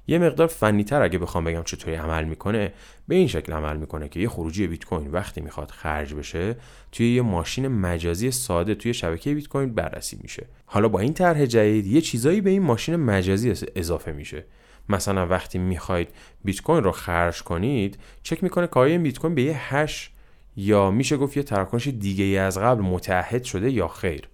یه 0.10 0.20
مقدار 0.20 0.48
فنیتر 0.48 1.02
اگه 1.02 1.20
بخوام 1.20 1.44
بگم 1.44 1.64
چطوری 1.64 1.96
عمل 1.96 2.24
می‌کنه 2.24 2.74
به 3.08 3.16
این 3.16 3.28
شکل 3.28 3.54
عمل 3.54 3.78
می‌کنه 3.78 4.10
که 4.10 4.20
یه 4.20 4.30
خروجی 4.30 4.68
بیت 4.68 4.86
کوین 4.86 5.12
وقتی 5.12 5.42
می‌خواد 5.42 5.72
خرج 5.72 6.14
بشه 6.14 6.56
توی 6.92 7.16
یه 7.16 7.22
ماشین 7.22 7.68
مجازی 7.68 8.32
ساده 8.32 8.76
توی 8.76 8.94
شبکه 8.94 9.34
بیت 9.34 9.48
کوین 9.48 9.74
بررسی 9.74 10.20
میشه. 10.22 10.46
حالا 10.66 10.88
با 10.88 11.00
این 11.00 11.14
طرح 11.14 11.46
جدید 11.46 11.88
یه 11.88 12.02
چیزایی 12.02 12.42
به 12.42 12.50
این 12.50 12.62
ماشین 12.62 12.96
مجازی 12.96 13.54
اضافه 13.76 14.12
میشه. 14.12 14.46
مثلا 14.90 15.28
وقتی 15.28 15.60
می‌خواید 15.60 16.10
بیت 16.46 16.62
کوین 16.62 16.84
رو 16.84 16.92
خرج 16.92 17.44
کنید 17.44 17.98
چک 18.24 18.44
می‌کنه 18.44 18.68
که 18.68 18.80
آیا 18.80 18.98
بیت 18.98 19.20
کوین 19.20 19.36
به 19.36 19.42
یه 19.42 19.74
هش 19.74 20.12
یا 20.58 20.92
میشه 20.92 21.18
گفت 21.18 21.38
یه 21.38 21.44
تراکنش 21.44 21.88
دیگه 21.88 22.24
ای 22.24 22.38
از 22.38 22.58
قبل 22.58 22.82
متعهد 22.82 23.44
شده 23.44 23.72
یا 23.72 23.88
خیر. 23.88 24.30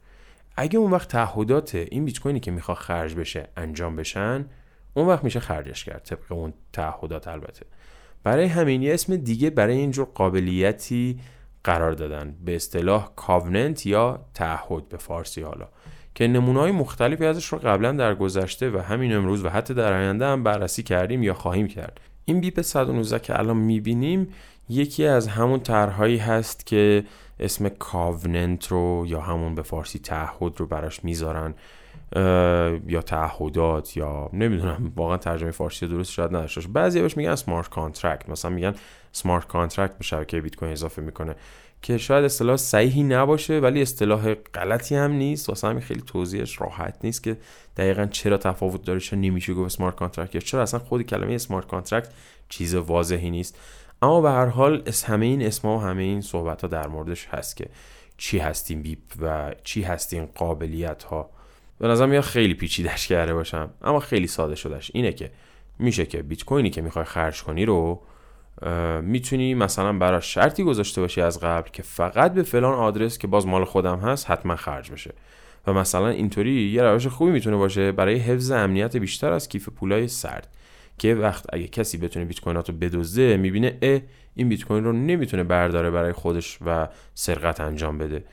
اگه 0.55 0.79
اون 0.79 0.91
وقت 0.91 1.07
تعهدات 1.07 1.75
این 1.75 2.05
بیت 2.05 2.19
کوینی 2.19 2.39
که 2.39 2.51
می‌خواد 2.51 2.77
خرج 2.77 3.15
بشه 3.15 3.47
انجام 3.57 3.95
بشن 3.95 4.45
اون 4.95 5.07
وقت 5.07 5.23
میشه 5.23 5.39
خرجش 5.39 5.83
کرد 5.83 6.03
طبق 6.03 6.31
اون 6.31 6.53
تعهدات 6.73 7.27
البته. 7.27 7.65
برای 8.23 8.45
همین 8.45 8.81
یه 8.81 8.93
اسم 8.93 9.15
دیگه 9.15 9.49
برای 9.49 9.77
اینجور 9.77 10.07
قابلیتی 10.15 11.19
قرار 11.63 11.91
دادن 11.91 12.35
به 12.45 12.55
اصطلاح 12.55 13.11
covenant 13.15 13.85
یا 13.85 14.25
تعهد 14.33 14.89
به 14.89 14.97
فارسی 14.97 15.41
حالا 15.41 15.67
که 16.15 16.27
نمونه 16.27 16.59
های 16.59 16.71
مختلفی 16.71 17.25
ازش 17.25 17.45
رو 17.45 17.57
قبلا 17.57 17.91
در 17.91 18.15
گذشته 18.15 18.69
و 18.69 18.77
همین 18.77 19.13
امروز 19.13 19.45
و 19.45 19.49
حتی 19.49 19.73
در 19.73 19.93
آینده 19.93 20.25
هم 20.25 20.43
بررسی 20.43 20.83
کردیم 20.83 21.23
یا 21.23 21.33
خواهیم 21.33 21.67
کرد. 21.67 21.99
این 22.25 22.41
BIP 22.41 22.61
119 22.61 23.19
که 23.19 23.39
الان 23.39 23.57
می‌بینیم 23.57 24.27
یکی 24.69 25.05
از 25.05 25.27
همون 25.27 25.59
طرحهایی 25.59 26.17
هست 26.17 26.65
که 26.65 27.03
اسم 27.39 27.69
covenant 27.69 28.67
رو 28.67 29.05
یا 29.07 29.21
همون 29.21 29.55
به 29.55 29.61
فارسی 29.61 29.99
تعهد 29.99 30.59
رو 30.59 30.67
براش 30.67 31.03
می‌ذارن. 31.03 31.53
یا 32.87 33.01
تعهدات 33.05 33.97
یا 33.97 34.29
نمی‌دونم 34.33 34.93
واقعا 34.95 35.17
ترجمه 35.17 35.51
فارسی 35.51 35.87
درست 35.87 36.11
شاید 36.11 36.35
نداشته 36.35 36.61
باشه. 36.61 36.73
بعضی 36.73 37.01
بهش 37.01 37.17
میگن 37.17 37.35
smart 37.35 37.69
contract 37.69 38.29
مثلا 38.29 38.51
میگن 38.51 38.75
smart 39.11 39.47
contract 39.47 39.97
به 39.97 40.03
شبکه 40.03 40.41
بیت 40.41 40.55
کوین 40.55 40.71
اضافه 40.71 41.01
می‌کنه. 41.01 41.35
که 41.81 41.97
شاید 41.97 42.25
اصطلاح 42.25 42.55
صحیحی 42.55 43.03
نباشه 43.03 43.59
ولی 43.59 43.81
اصطلاح 43.81 44.33
غلطی 44.33 44.95
هم 44.95 45.11
نیست. 45.11 45.49
واسه 45.49 45.67
همین 45.67 45.81
خیلی 45.81 46.01
توضیحش 46.01 46.61
راحت 46.61 46.97
نیست 47.03 47.23
که 47.23 47.37
دقیقا 47.77 48.05
چرا 48.05 48.37
تفاوت 48.37 48.83
داره 48.83 48.99
چرا 48.99 49.19
نمیشه 49.19 49.53
گفت 49.53 49.71
smart 49.71 49.95
contract 49.95 50.35
یا 50.35 50.41
چرا 50.41 50.61
اصلا 50.61 50.79
خود 50.79 51.01
کلمه 51.01 51.37
smart 51.37 51.67
contract 51.67 52.09
چیز 52.49 52.75
واضحی 52.75 53.29
نیست. 53.29 53.59
اما 54.01 54.21
به 54.21 54.29
هر 54.29 54.45
حال 54.45 54.83
همه 55.05 55.25
این 55.25 55.41
اسما 55.41 55.77
و 55.77 55.81
همه 55.81 56.03
این 56.03 56.21
صحبت 56.21 56.61
ها 56.61 56.67
در 56.67 56.87
موردش 56.87 57.27
هست 57.27 57.57
که 57.57 57.67
چی 58.17 58.39
هست 58.39 58.64
این 58.64 58.81
BIP 58.81 58.99
و 59.21 59.55
چی 59.63 59.81
هست 59.81 60.07
این 60.07 60.25
قابلیت 60.25 61.03
ها 61.03 61.29
به 61.79 61.87
نظر 61.87 62.05
میاد 62.05 62.23
خیلی 62.23 62.53
پیچیدش 62.53 63.07
کرده 63.07 63.33
باشم. 63.33 63.69
اما 63.81 63.99
خیلی 63.99 64.27
ساده 64.27 64.55
شدهش. 64.55 64.91
اینه 64.93 65.11
که 65.11 65.31
میشه 65.79 66.05
که 66.05 66.23
بیت 66.23 66.43
کوینی 66.43 66.69
که 66.69 66.81
می‌خوای 66.81 67.05
خرج 67.05 67.43
کنی 67.43 67.65
رو 67.65 68.01
می‌تونی 69.01 69.53
مثلا 69.53 69.93
برای 69.93 70.21
شرطی 70.21 70.63
گذاشته 70.63 71.01
باشی 71.01 71.21
از 71.21 71.39
قبل 71.39 71.69
که 71.69 71.83
فقط 71.83 72.33
به 72.33 72.43
فلان 72.43 72.73
آدرس 72.73 73.17
که 73.17 73.27
باز 73.27 73.47
مال 73.47 73.65
خودم 73.65 73.99
هست 73.99 74.31
حتما 74.31 74.55
خرج 74.55 74.91
بشه. 74.91 75.13
و 75.67 75.73
مثلا 75.73 76.07
اینطوری 76.07 76.51
یه 76.51 76.83
روش 76.83 77.07
خوبی 77.07 77.31
می‌تونه 77.31 77.57
باشه 77.57 77.91
برای 77.91 78.15
حفظ 78.15 78.51
امنیت 78.51 78.97
بیشتر 78.97 79.31
از 79.31 79.49
کیف 79.49 79.69
پولای 79.69 80.07
سرد. 80.07 80.47
که 80.97 81.15
وقت 81.15 81.45
اگه 81.53 81.67
کسی 81.67 81.97
بتونه 81.97 82.25
بیت 82.25 82.39
کوینات 82.39 82.69
رو 82.69 82.75
بدزده 82.75 83.37
می‌بینه 83.37 83.77
ا 83.81 83.99
این 84.35 84.49
بیت 84.49 84.63
کوین 84.63 84.83
رو 84.83 84.91
نمی‌تونه 84.91 85.43
برداره 85.43 85.91
برای 85.91 86.13
خودش 86.13 86.57
و 86.65 86.87
سرقت 87.13 87.59
انجام 87.59 87.97
بده. 87.97 88.23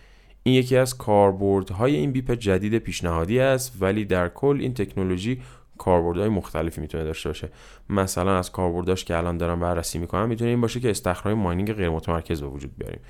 این 0.42 0.54
یکی 0.54 0.76
از 0.76 0.98
کاربردهای 0.98 1.96
این 1.96 2.12
بیپ 2.12 2.30
جدید 2.30 2.78
پیشنهادی 2.78 3.40
است 3.40 3.76
ولی 3.80 4.04
در 4.04 4.28
کل 4.28 4.58
این 4.60 4.74
تکنولوژی 4.74 5.40
کاربردهای 5.78 6.28
مختلفی 6.28 6.80
می‌تونه 6.80 7.04
داشته 7.04 7.28
باشه. 7.28 7.48
مثلا 7.88 8.38
از 8.38 8.52
کاربرداش 8.52 9.04
که 9.04 9.16
الان 9.16 9.36
دارم 9.36 9.60
بررسی 9.60 9.98
می‌کنم 9.98 10.28
می‌تونه 10.28 10.50
این 10.50 10.60
باشه 10.60 10.80
که 10.80 10.90
استخراج 10.90 11.36
mining 11.36 11.72
غیر 11.72 11.88
متمرکز 11.88 12.40
به 12.40 12.46
وجود 12.46 12.70
بیاریم. 12.78 13.00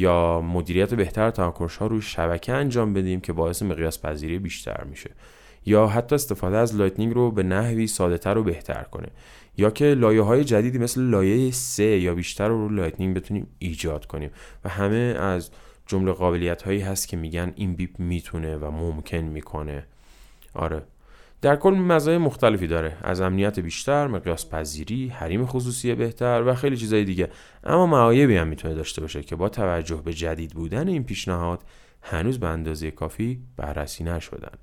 یا 0.00 0.40
مدیریت 0.40 0.94
بهتر 0.94 1.30
تراکنش 1.30 1.76
ها 1.76 1.86
روی 1.86 2.02
شبکه 2.02 2.52
انجام 2.52 2.92
بدیم 2.92 3.20
که 3.20 3.32
باعث 3.32 3.62
مقیاس 3.62 4.00
پذیری 4.02 4.38
بیشتر 4.38 4.84
میشه. 4.84 5.10
یا 5.66 5.86
حتی 5.86 6.14
استفاده 6.14 6.56
از 6.56 6.76
لایتنینگ 6.76 7.14
رو 7.14 7.30
به 7.30 7.42
نحوی 7.42 7.86
ساده 7.86 8.30
و 8.30 8.42
بهتر 8.42 8.82
کنه. 8.82 9.08
یا 9.56 9.70
که 9.70 9.84
لایه 9.84 10.22
های 10.22 10.44
جدیدی 10.44 10.78
مثل 10.78 11.00
لایه 11.00 11.50
سه 11.50 11.84
یا 11.84 12.14
بیشتر 12.14 12.48
رو 12.48 12.68
رو 12.68 12.74
لایتنینگ 12.74 13.16
بتونیم 13.16 13.46
ایجاد 13.58 14.06
کنیم. 14.06 14.30
و 14.64 14.68
همه 14.68 15.16
از 15.18 15.50
جمله 15.86 16.12
قابلیت 16.12 16.62
هایی 16.62 16.80
هست 16.80 17.08
که 17.08 17.16
میگن 17.16 17.52
این 17.56 17.74
BIP 17.74 17.98
می‌تونه 17.98 18.56
و 18.56 18.70
ممکن 18.70 19.18
می‌کنه. 19.18 19.86
آره. 20.54 20.82
در 21.42 21.56
کل 21.56 21.70
مزایای 21.70 22.18
مختلفی 22.18 22.66
داره. 22.66 22.96
از 23.02 23.20
امنیت 23.20 23.60
بیشتر 23.60 24.06
مقیاس 24.06 24.50
پذیری 24.50 25.08
حریم 25.08 25.46
خصوصی 25.46 25.94
بهتر 25.94 26.42
و 26.46 26.54
خیلی 26.54 26.76
چیزای 26.76 27.04
دیگه. 27.04 27.28
اما 27.64 27.86
معایبی 27.86 28.36
هم 28.36 28.46
می‌تونه 28.46 28.74
داشته 28.74 29.00
باشه 29.00 29.22
که 29.22 29.36
با 29.36 29.48
توجه 29.48 30.02
به 30.04 30.12
جدید 30.12 30.50
بودن 30.50 30.88
این 30.88 31.04
پیشنهاد 31.04 31.62
هنوز 32.02 32.40
به 32.40 32.46
اندازه 32.46 32.90
کافی 32.90 33.40
بررسی 33.56 34.04
نشدن. 34.04 34.58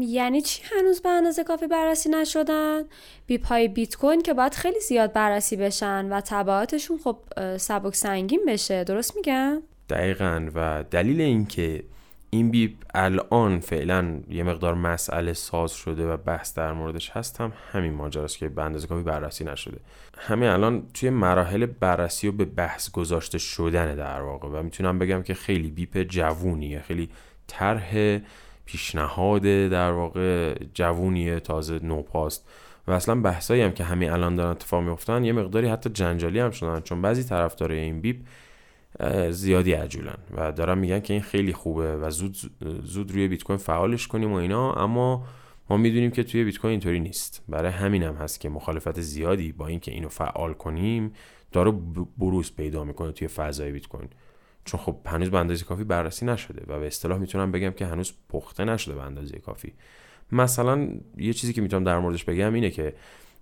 یعنی 0.00 0.40
چی 0.40 0.62
هنوز 0.64 1.02
به 1.02 1.08
اندازه 1.08 1.44
کافی 1.44 1.66
بررسی 1.66 2.08
نشدن؟ 2.08 2.82
بیپ 3.26 3.46
های 3.46 3.68
بیت 3.68 3.96
کوین 3.96 4.22
که 4.22 4.34
باید 4.34 4.54
خیلی 4.54 4.80
زیاد 4.80 5.12
بررسی 5.12 5.56
بشن 5.56 6.08
و 6.12 6.20
تبعاتشون 6.20 6.98
خب 6.98 7.18
سبک 7.56 7.94
سنگین 7.94 8.40
بشه. 8.46 8.84
درست 8.84 9.16
میگم؟ 9.16 9.62
دقیقا. 9.88 10.48
و 10.54 10.84
دلیل 10.90 11.20
اینکه 11.20 11.84
این 12.30 12.50
بیپ 12.50 12.72
الان 12.94 13.60
فعلا 13.60 14.20
یه 14.30 14.42
مقدار 14.42 14.74
مسئله 14.74 15.32
ساز 15.32 15.72
شده 15.72 16.12
و 16.12 16.16
بحث 16.16 16.54
در 16.54 16.72
موردش 16.72 17.10
هست 17.10 17.40
هم 17.40 17.52
همین 17.72 17.92
ماجراست 17.92 18.38
که 18.38 18.48
به 18.48 18.62
اندازه 18.62 18.86
کافی 18.86 19.02
بررسی 19.02 19.44
نشده. 19.44 19.78
همین 20.18 20.48
الان 20.48 20.82
توی 20.94 21.10
مراحل 21.10 21.66
بررسی 21.66 22.28
و 22.28 22.32
به 22.32 22.44
بحث 22.44 22.90
گذاشته 22.90 23.38
شدن 23.38 23.94
در 23.94 24.20
واقع. 24.20 24.48
و 24.48 24.62
می‌تونم 24.62 24.98
بگم 24.98 25.22
که 25.22 25.34
خیلی 25.34 25.70
بیپ 25.70 26.02
جوونیه 26.02 26.80
خیلی 26.80 27.08
طرح 27.46 28.18
پیشنهاد 28.64 29.42
در 29.68 29.90
واقع 29.90 30.54
جوونیه 30.74 31.40
تازه 31.40 31.78
نوپاست. 31.82 32.48
و 32.86 32.92
اصلا 32.92 33.14
بحثایی 33.14 33.62
هم 33.62 33.72
که 33.72 33.84
همین 33.84 34.10
الان 34.10 34.36
دارن 34.36 34.50
اتفاق 34.50 34.82
میفتن 34.82 35.24
یه 35.24 35.32
مقداری 35.32 35.68
حتی 35.68 35.90
جنجالی 35.90 36.38
هم 36.38 36.50
شدن 36.50 36.80
چون 36.80 37.02
بعضی 37.02 37.24
طرفدارای 37.24 37.78
این 37.78 38.00
بیپ 38.00 38.16
زیادی 39.30 39.72
عجولن 39.72 40.18
و 40.36 40.52
دارن 40.52 40.78
میگن 40.78 41.00
که 41.00 41.12
این 41.12 41.22
خیلی 41.22 41.52
خوبه 41.52 41.96
و 41.96 42.10
زود 42.10 42.36
زود 42.84 43.10
روی 43.10 43.28
بیت 43.28 43.42
کوین 43.42 43.58
فعالش 43.58 44.06
کنیم 44.06 44.32
و 44.32 44.34
اینا 44.34 44.72
اما 44.72 45.26
ما 45.70 45.76
می‌دونیم 45.76 46.10
که 46.10 46.24
توی 46.24 46.44
بیت 46.44 46.58
کوین 46.58 46.70
اینطوری 46.70 47.00
نیست. 47.00 47.42
برای 47.48 47.72
همین 47.72 48.02
هم 48.02 48.14
هست 48.14 48.40
که 48.40 48.48
مخالفت 48.48 49.00
زیادی 49.00 49.52
با 49.52 49.66
اینکه 49.66 49.92
اینو 49.92 50.08
فعال 50.08 50.52
کنیم 50.52 51.12
داره 51.52 51.72
بروز 52.18 52.54
پیدا 52.56 52.84
می‌کنه 52.84 53.12
توی 53.12 53.28
فضای 53.28 53.72
بیت 53.72 53.86
کوین. 53.86 54.08
چون 54.64 54.80
خب 54.80 54.96
هنوز 55.06 55.30
به 55.30 55.38
اندازه 55.38 55.64
کافی 55.64 55.84
بررسی 55.84 56.26
نشده 56.26 56.62
و 56.68 56.80
به 56.80 56.86
اصطلاح 56.86 57.18
می‌تونم 57.18 57.52
بگم 57.52 57.70
که 57.70 57.86
هنوز 57.86 58.12
پخته 58.28 58.64
نشده 58.64 58.94
به 58.94 59.02
اندازه 59.02 59.38
کافی. 59.38 59.72
مثلا 60.32 60.88
یه 61.16 61.32
چیزی 61.32 61.52
که 61.52 61.60
می‌تونم 61.60 61.84
در 61.84 61.98
موردش 61.98 62.24
بگم 62.24 62.54
اینه 62.54 62.70
که 62.70 62.94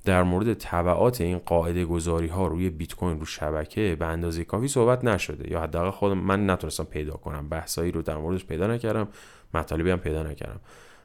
در 0.05 0.23
مورد 0.23 0.55
تبعات 0.55 1.21
این 1.21 1.39
قاعده 1.39 1.85
گذاری 1.85 2.27
ها 2.27 2.47
روی 2.47 2.71
بیت 2.71 2.95
کوین 2.95 3.21
رو 3.21 3.27
شبکه 3.27 3.97
به 3.99 4.07
اندازه 4.07 4.45
کافی 4.45 4.69
صحبت 4.69 5.05
نشده 5.05 5.53
یا 5.53 5.61
حداقل 5.61 5.91
خودم 5.91 6.19
من 6.19 6.51
نتونستم 6.51 6.85
پیدا 6.85 7.15
کنم 7.15 7.49
بحثایی 7.49 7.93
رو 7.93 8.03
در 8.03 8.17
موردش 8.17 8.45
پیدا 8.45 8.67
نکردم 8.67 9.09
مطالبی 9.55 9.91
هم 9.91 9.99
پیدا 9.99 10.23
نکردم. 10.23 10.61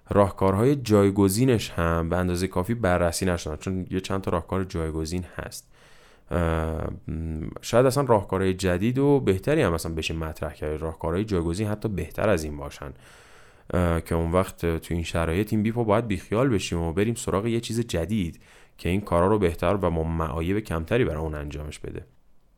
راهکارهای 0.10 0.76
جایگزینش 0.76 1.70
هم 1.70 2.10
به 2.10 2.16
اندازه 2.16 2.48
کافی 2.48 2.74
بررسی 2.74 3.26
نشدن 3.26 3.56
چون 3.56 3.88
یه 3.90 4.00
چند 4.00 4.22
تا 4.22 4.32
راهکار 4.32 4.64
جایگزین 4.64 5.26
هست. 5.36 5.68
شاید 7.62 7.86
اصلا 7.86 8.04
راهکارهای 8.04 8.54
جدید 8.54 8.98
و 8.98 9.20
بهتری 9.20 9.62
هم 9.62 9.74
اصلا 9.74 9.94
بشه 9.94 10.14
مطرح 10.14 10.54
کرد. 10.54 10.82
راهکارهای 10.82 11.26
جایگزین 11.26 11.68
حتی 11.68 11.90
بهتر 11.90 12.30
از 12.30 12.44
این 12.44 12.58
باشن. 12.58 12.94
که 14.06 14.16
اون 14.16 14.32
وقت 14.32 14.66
تو 14.66 14.94
این 14.94 15.04
شرایط 15.04 15.54
این 15.54 15.64
بیپو 15.64 15.84
باید 15.84 16.08
بیخیال 16.08 16.50
بشیم 16.50 16.80
و 16.80 16.94
بریم 16.94 17.16
سراغ 17.16 17.46
یه 17.46 17.60
چیز 17.60 17.80
جدید. 17.80 18.40
که 18.78 18.90
این 18.90 19.02
کارا 19.02 19.28
رو 19.28 19.40
بهتر 19.40 19.74
و 19.74 19.78
با 19.78 20.04
معایب 20.04 20.60
کمتری 20.60 21.06
برای 21.06 21.22
اون 21.22 21.36
انجامش 21.36 21.80
بده. 21.80 22.06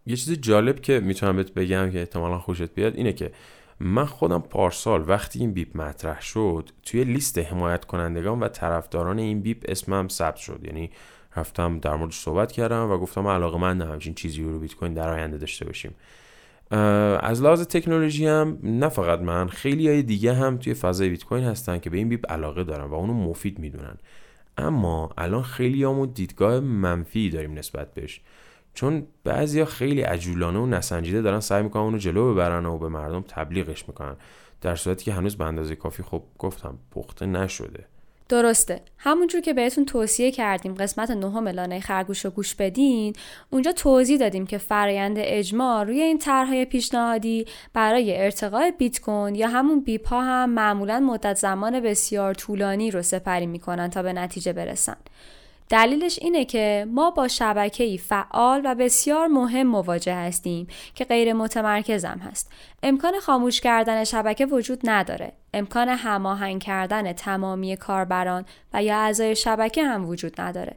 یه 0.06 0.16
چیز 0.16 0.42
جالب 0.42 0.82
که 0.82 1.00
می‌تونم 1.00 1.36
بهت 1.36 1.54
بگم 1.54 1.92
که 1.92 2.00
احتمالا 2.00 2.40
خوشت 2.40 2.74
بیاد 2.74 2.96
اینه 2.96 3.14
که 3.14 3.32
من 3.80 4.06
خودم 4.06 4.40
پارسال 4.40 5.04
وقتی 5.08 5.40
این 5.40 5.54
بیپ 5.54 5.78
مطرح 5.78 6.22
شد 6.22 6.70
توی 6.84 7.04
لیست 7.04 7.38
حمایت 7.38 7.86
کنندگان 7.86 8.40
و 8.40 8.48
طرفداران 8.48 9.20
این 9.20 9.42
بیپ 9.42 9.66
اسمم 9.68 10.08
ثبت 10.08 10.36
شد. 10.36 10.62
یعنی 10.64 10.92
رفتم 11.36 11.80
در 11.80 11.96
موردش 11.96 12.20
صحبت 12.20 12.52
کردم 12.52 12.92
و 12.92 12.98
گفتم 12.98 13.28
علاقه 13.28 13.58
من 13.58 13.82
همچین 13.82 14.14
چیزی 14.14 14.44
رو 14.44 14.60
بیت 14.60 14.76
کوین 14.76 14.94
در 14.94 15.10
آینده 15.10 15.38
داشته 15.38 15.66
باشیم. 15.66 15.96
از 17.22 17.42
لحاظ 17.42 17.64
تکنولوژی 17.64 18.26
هم 18.26 18.58
نه 18.64 18.90
فقط 18.90 19.20
من 19.20 19.48
خیلی 19.48 19.88
های 19.88 20.04
دیگه 20.04 20.34
هم 20.34 20.58
توی 20.58 20.74
فضای 20.74 21.10
بیت 21.10 21.24
کوین 21.24 21.44
هستن 21.44 21.80
که 21.80 21.90
به 21.90 21.98
این 21.98 22.10
بیپ 22.10 22.32
علاقه 22.32 22.64
دارن 22.64 22.86
و 22.86 22.94
اونو 22.94 23.14
مفید 23.14 23.60
می‌دونن. 23.60 23.98
اما 24.60 25.10
الان 25.18 25.44
خیلی 25.44 25.84
همون 25.84 26.10
دیدگاه 26.14 26.60
منفی 26.60 27.30
داریم 27.30 27.54
نسبت 27.54 27.94
بهش. 27.94 28.22
چون 28.74 29.08
بعضیا 29.24 29.66
خیلی 29.66 30.02
عجولانه 30.02 30.60
و 30.60 30.66
نسنجیده 30.66 31.22
دارن 31.22 31.40
سعی 31.40 31.64
می‌کنن 31.64 31.84
اونو 31.84 31.98
جلو 31.98 32.34
ببرن 32.34 32.66
و 32.66 32.78
به 32.78 32.90
مردم 32.90 33.22
تبلیغش 33.22 33.88
می‌کنن. 33.88 34.16
در 34.62 34.76
صورتی 34.76 35.06
که 35.06 35.14
هنوز 35.14 35.38
به 35.38 35.46
اندازه 35.46 35.76
کافی 35.76 36.04
خب 36.04 36.24
گفتم 36.38 36.78
پخته 36.92 37.26
نشده. 37.26 37.86
درسته. 38.30 38.82
همونجور 38.98 39.42
که 39.42 39.54
بهتون 39.54 39.86
توصیه 39.86 40.32
کردیم 40.32 40.74
قسمت 40.74 41.12
نهم 41.12 41.48
لانه 41.48 41.80
خرگوش 41.80 42.26
رو 42.26 42.32
گوش 42.32 42.56
بدین 42.56 43.14
اونجا 43.50 43.72
توضیح 43.72 44.18
دادیم 44.18 44.48
که 44.48 44.58
فرایند 44.58 45.16
اجماع 45.20 45.84
روی 45.84 46.02
این 46.02 46.18
طرحهای 46.18 46.66
پیشنهادی 46.66 47.46
برای 47.74 48.22
ارتقاء 48.22 48.72
بیت 48.72 49.02
کوین 49.02 49.36
یا 49.36 49.48
همون 49.48 49.82
بیپ 49.82 50.08
ها 50.08 50.22
هم 50.22 50.50
معمولا 50.50 51.00
مدت 51.00 51.38
زمان 51.38 51.80
بسیار 51.80 52.34
طولانی 52.34 52.92
رو 52.92 53.02
سپری 53.02 53.46
می‌کنن 53.46 53.90
تا 53.90 54.04
به 54.04 54.14
نتیجه 54.14 54.54
برسن. 54.54 54.98
دلیلش 55.70 56.20
اینه 56.22 56.46
که 56.46 56.88
ما 56.90 57.12
با 57.12 57.28
شبکه‌ای 57.28 57.98
فعال 57.98 58.62
و 58.66 58.76
بسیار 58.76 59.28
مهم 59.28 59.68
مواجه 59.68 60.16
هستیم 60.16 60.68
که 60.96 61.06
غیر 61.06 61.34
متمرکزم 61.34 62.22
هست. 62.30 62.52
امکان 62.84 63.20
خاموش 63.20 63.62
کردن 63.62 64.04
شبکه 64.04 64.46
وجود 64.46 64.80
نداره. 64.84 65.34
امکان 65.54 65.90
هماهنگ 65.90 66.64
کردن 66.64 67.14
تمامی 67.14 67.78
کاربران 67.78 68.46
و 68.74 68.84
یا 68.84 68.98
اعضای 68.98 69.36
شبکه 69.36 69.84
هم 69.84 70.10
وجود 70.10 70.42
نداره. 70.42 70.76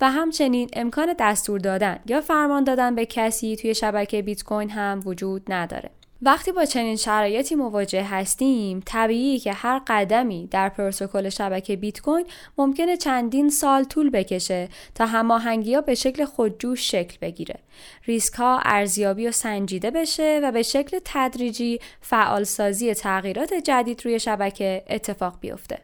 و 0.00 0.10
همچنین 0.10 0.70
امکان 0.72 1.14
دستور 1.18 1.60
دادن 1.60 1.98
یا 2.06 2.20
فرمان 2.20 2.64
دادن 2.64 2.94
به 2.94 3.06
کسی 3.06 3.56
توی 3.56 3.74
شبکه 3.74 4.22
بیت 4.22 4.44
کوین 4.44 4.70
هم 4.70 5.02
وجود 5.04 5.52
نداره. 5.52 5.90
وقتی 6.22 6.52
با 6.52 6.64
چنین 6.64 6.96
شرایطی 6.96 7.54
مواجه 7.54 8.02
هستیم 8.02 8.82
طبیعی 8.86 9.38
که 9.38 9.52
هر 9.52 9.82
قدمی 9.86 10.46
در 10.46 10.68
پروتکل 10.68 11.28
شبکه 11.28 11.76
بیت 11.76 12.00
کوین 12.00 12.26
ممکنه 12.58 12.96
چندین 12.96 13.50
سال 13.50 13.84
طول 13.84 14.10
بکشه 14.10 14.68
تا 14.94 15.06
هماهنگی 15.06 15.74
ها 15.74 15.80
به 15.80 15.94
شکل 15.94 16.24
خودجوش 16.24 16.90
شکل 16.90 17.16
بگیره. 17.22 17.58
ریسک 18.06 18.34
ها 18.34 18.60
ارزیابی 18.64 19.28
و 19.28 19.32
سنجیده 19.32 19.90
بشه 19.90 20.40
و 20.42 20.52
به 20.52 20.62
شکل 20.62 20.98
تدریجی 21.04 21.80
فعالسازی 22.00 22.94
تغییرات 22.94 23.54
جدید 23.54 24.04
روی 24.04 24.20
شبکه 24.20 24.84
اتفاق 24.88 25.40
بیفته. 25.40 25.78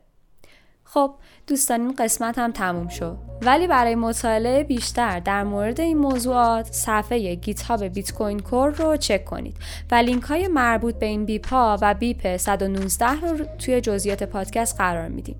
خب 0.85 1.15
دوستان 1.47 1.81
این 1.81 1.95
قسمت 1.99 2.39
هم 2.39 2.53
تموم 2.53 2.89
شد. 2.89 3.19
ولی 3.43 3.67
برای 3.67 3.95
مطالعه 3.95 4.65
بیشتر 4.65 5.21
در 5.21 5.45
مورد 5.45 5.81
این 5.81 5.99
موضوعات 5.99 6.67
صفحه 6.73 7.35
گیت 7.35 7.63
هاب 7.63 7.85
بیت 7.85 8.13
کوین 8.13 8.41
کور 8.41 8.71
رو 8.71 8.97
چک 8.97 9.25
کنید 9.25 9.57
و 9.91 9.95
لینک 9.95 10.23
های 10.23 10.49
مربوط 10.49 10.95
به 10.95 11.07
این 11.07 11.25
بیپ 11.25 11.47
و 11.53 11.95
بیپ 11.95 12.37
119 12.37 13.07
رو 13.07 13.45
توی 13.59 13.81
جزئیات 13.81 14.23
پادکست 14.23 14.79
قرار 14.79 15.09
میدیم. 15.09 15.37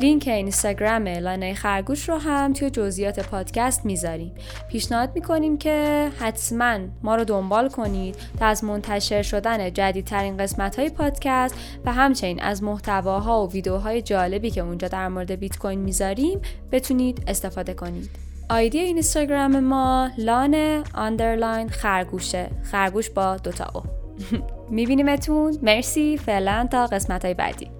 لینک 0.00 0.28
اینستاگرام 0.28 1.08
لانه 1.08 1.54
خرگوش 1.54 2.08
رو 2.08 2.16
هم 2.16 2.52
توی 2.52 2.70
جزئیات 2.70 3.28
پادکست 3.28 3.86
می‌ذاریم. 3.86 4.34
پیشنهاد 4.68 5.10
می‌کنیم 5.14 5.58
که 5.58 6.08
حتما 6.18 6.78
ما 7.02 7.16
رو 7.16 7.24
دنبال 7.24 7.68
کنید 7.68 8.16
تا 8.38 8.46
از 8.46 8.64
منتشر 8.64 9.22
شدن 9.22 9.72
جدیدترین 9.72 10.36
قسمت 10.36 10.78
های 10.78 10.90
پادکست 10.90 11.54
و 11.84 11.92
همچنین 11.92 12.42
از 12.42 12.62
محتواها 12.62 13.46
و 13.46 13.50
ویدیوهای 13.52 14.02
جالبی 14.02 14.50
که 14.50 14.60
اونجا 14.60 14.88
در 14.88 15.08
مورد 15.08 15.32
بیت 15.32 15.58
کوین 15.58 15.78
می‌ذاریم 15.78 16.40
بتونید 16.72 17.24
استفاده 17.26 17.74
کنید. 17.74 18.10
آیدی 18.50 18.78
اینستاگرام 18.78 19.60
ما 19.60 20.10
لانه 20.18 20.82
underline 20.94 21.68
خرگوشه. 21.68 22.50
خرگوش 22.62 23.10
با 23.10 23.36
دوتا 23.36 23.66
او. 23.74 23.82
میبینیمتون. 24.76 25.58
مرسی. 25.62 26.18
فعلا 26.18 26.68
تا 26.70 26.86
قسمت 26.86 27.24
های 27.24 27.34
بعدی. 27.34 27.79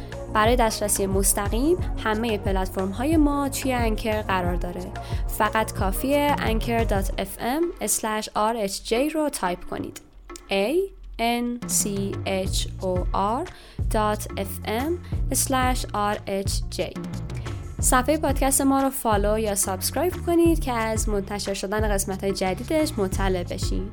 برای 0.33 0.55
دسترسی 0.55 1.05
مستقیم 1.05 1.77
همه 2.03 2.37
پلتفرم 2.37 2.89
های 2.89 3.17
ما 3.17 3.49
توی 3.49 3.73
Anchor 3.73 4.21
قرار 4.21 4.55
داره. 4.55 4.91
فقط 5.27 5.73
کافیه 5.73 6.35
anchor.fm 6.35 7.87
rhj 8.35 9.13
رو 9.13 9.29
تایپ 9.29 9.65
کنید. 9.69 10.01
A 10.49 11.01
n 11.19 11.67
c 11.67 11.87
h 12.25 12.67
o 12.81 12.93
r 13.13 13.45
fm 14.37 14.91
rhj 15.31 16.81
صفحه 17.81 18.17
پادکست 18.17 18.61
ما 18.61 18.81
رو 18.81 18.89
follow 18.89 19.39
یا 19.39 19.55
subscribe 19.55 20.13
کنید 20.25 20.59
که 20.59 20.71
از 20.71 21.09
منتشر 21.09 21.53
شدن 21.53 21.93
قسمت 21.93 22.23
های 22.23 22.33
جدیدش 22.33 22.91
مطلع 22.97 23.43
بشید. 23.43 23.91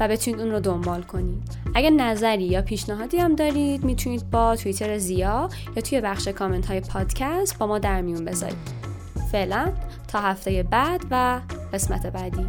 و 0.00 0.08
بتونید 0.08 0.40
اون 0.40 0.50
رو 0.50 0.60
دنبال 0.60 1.02
کنید. 1.02 1.42
اگر 1.74 1.90
نظری 1.90 2.44
یا 2.44 2.62
پیشنهادی 2.62 3.16
هم 3.16 3.34
دارید 3.34 3.84
می‌تونید 3.84 4.30
با 4.30 4.56
توییتر 4.56 4.98
زیا 4.98 5.48
یا 5.76 5.82
توی 5.82 6.00
بخش 6.00 6.28
کامنت 6.28 6.66
های 6.66 6.80
پادکست 6.80 7.58
با 7.58 7.66
ما 7.66 7.78
در 7.78 8.00
میون 8.00 8.24
بذارید. 8.24 8.78
فعلا 9.32 9.72
تا 10.08 10.20
هفته 10.20 10.62
بعد 10.62 11.00
و 11.10 11.40
قسمت 11.72 12.06
بعدی. 12.06 12.46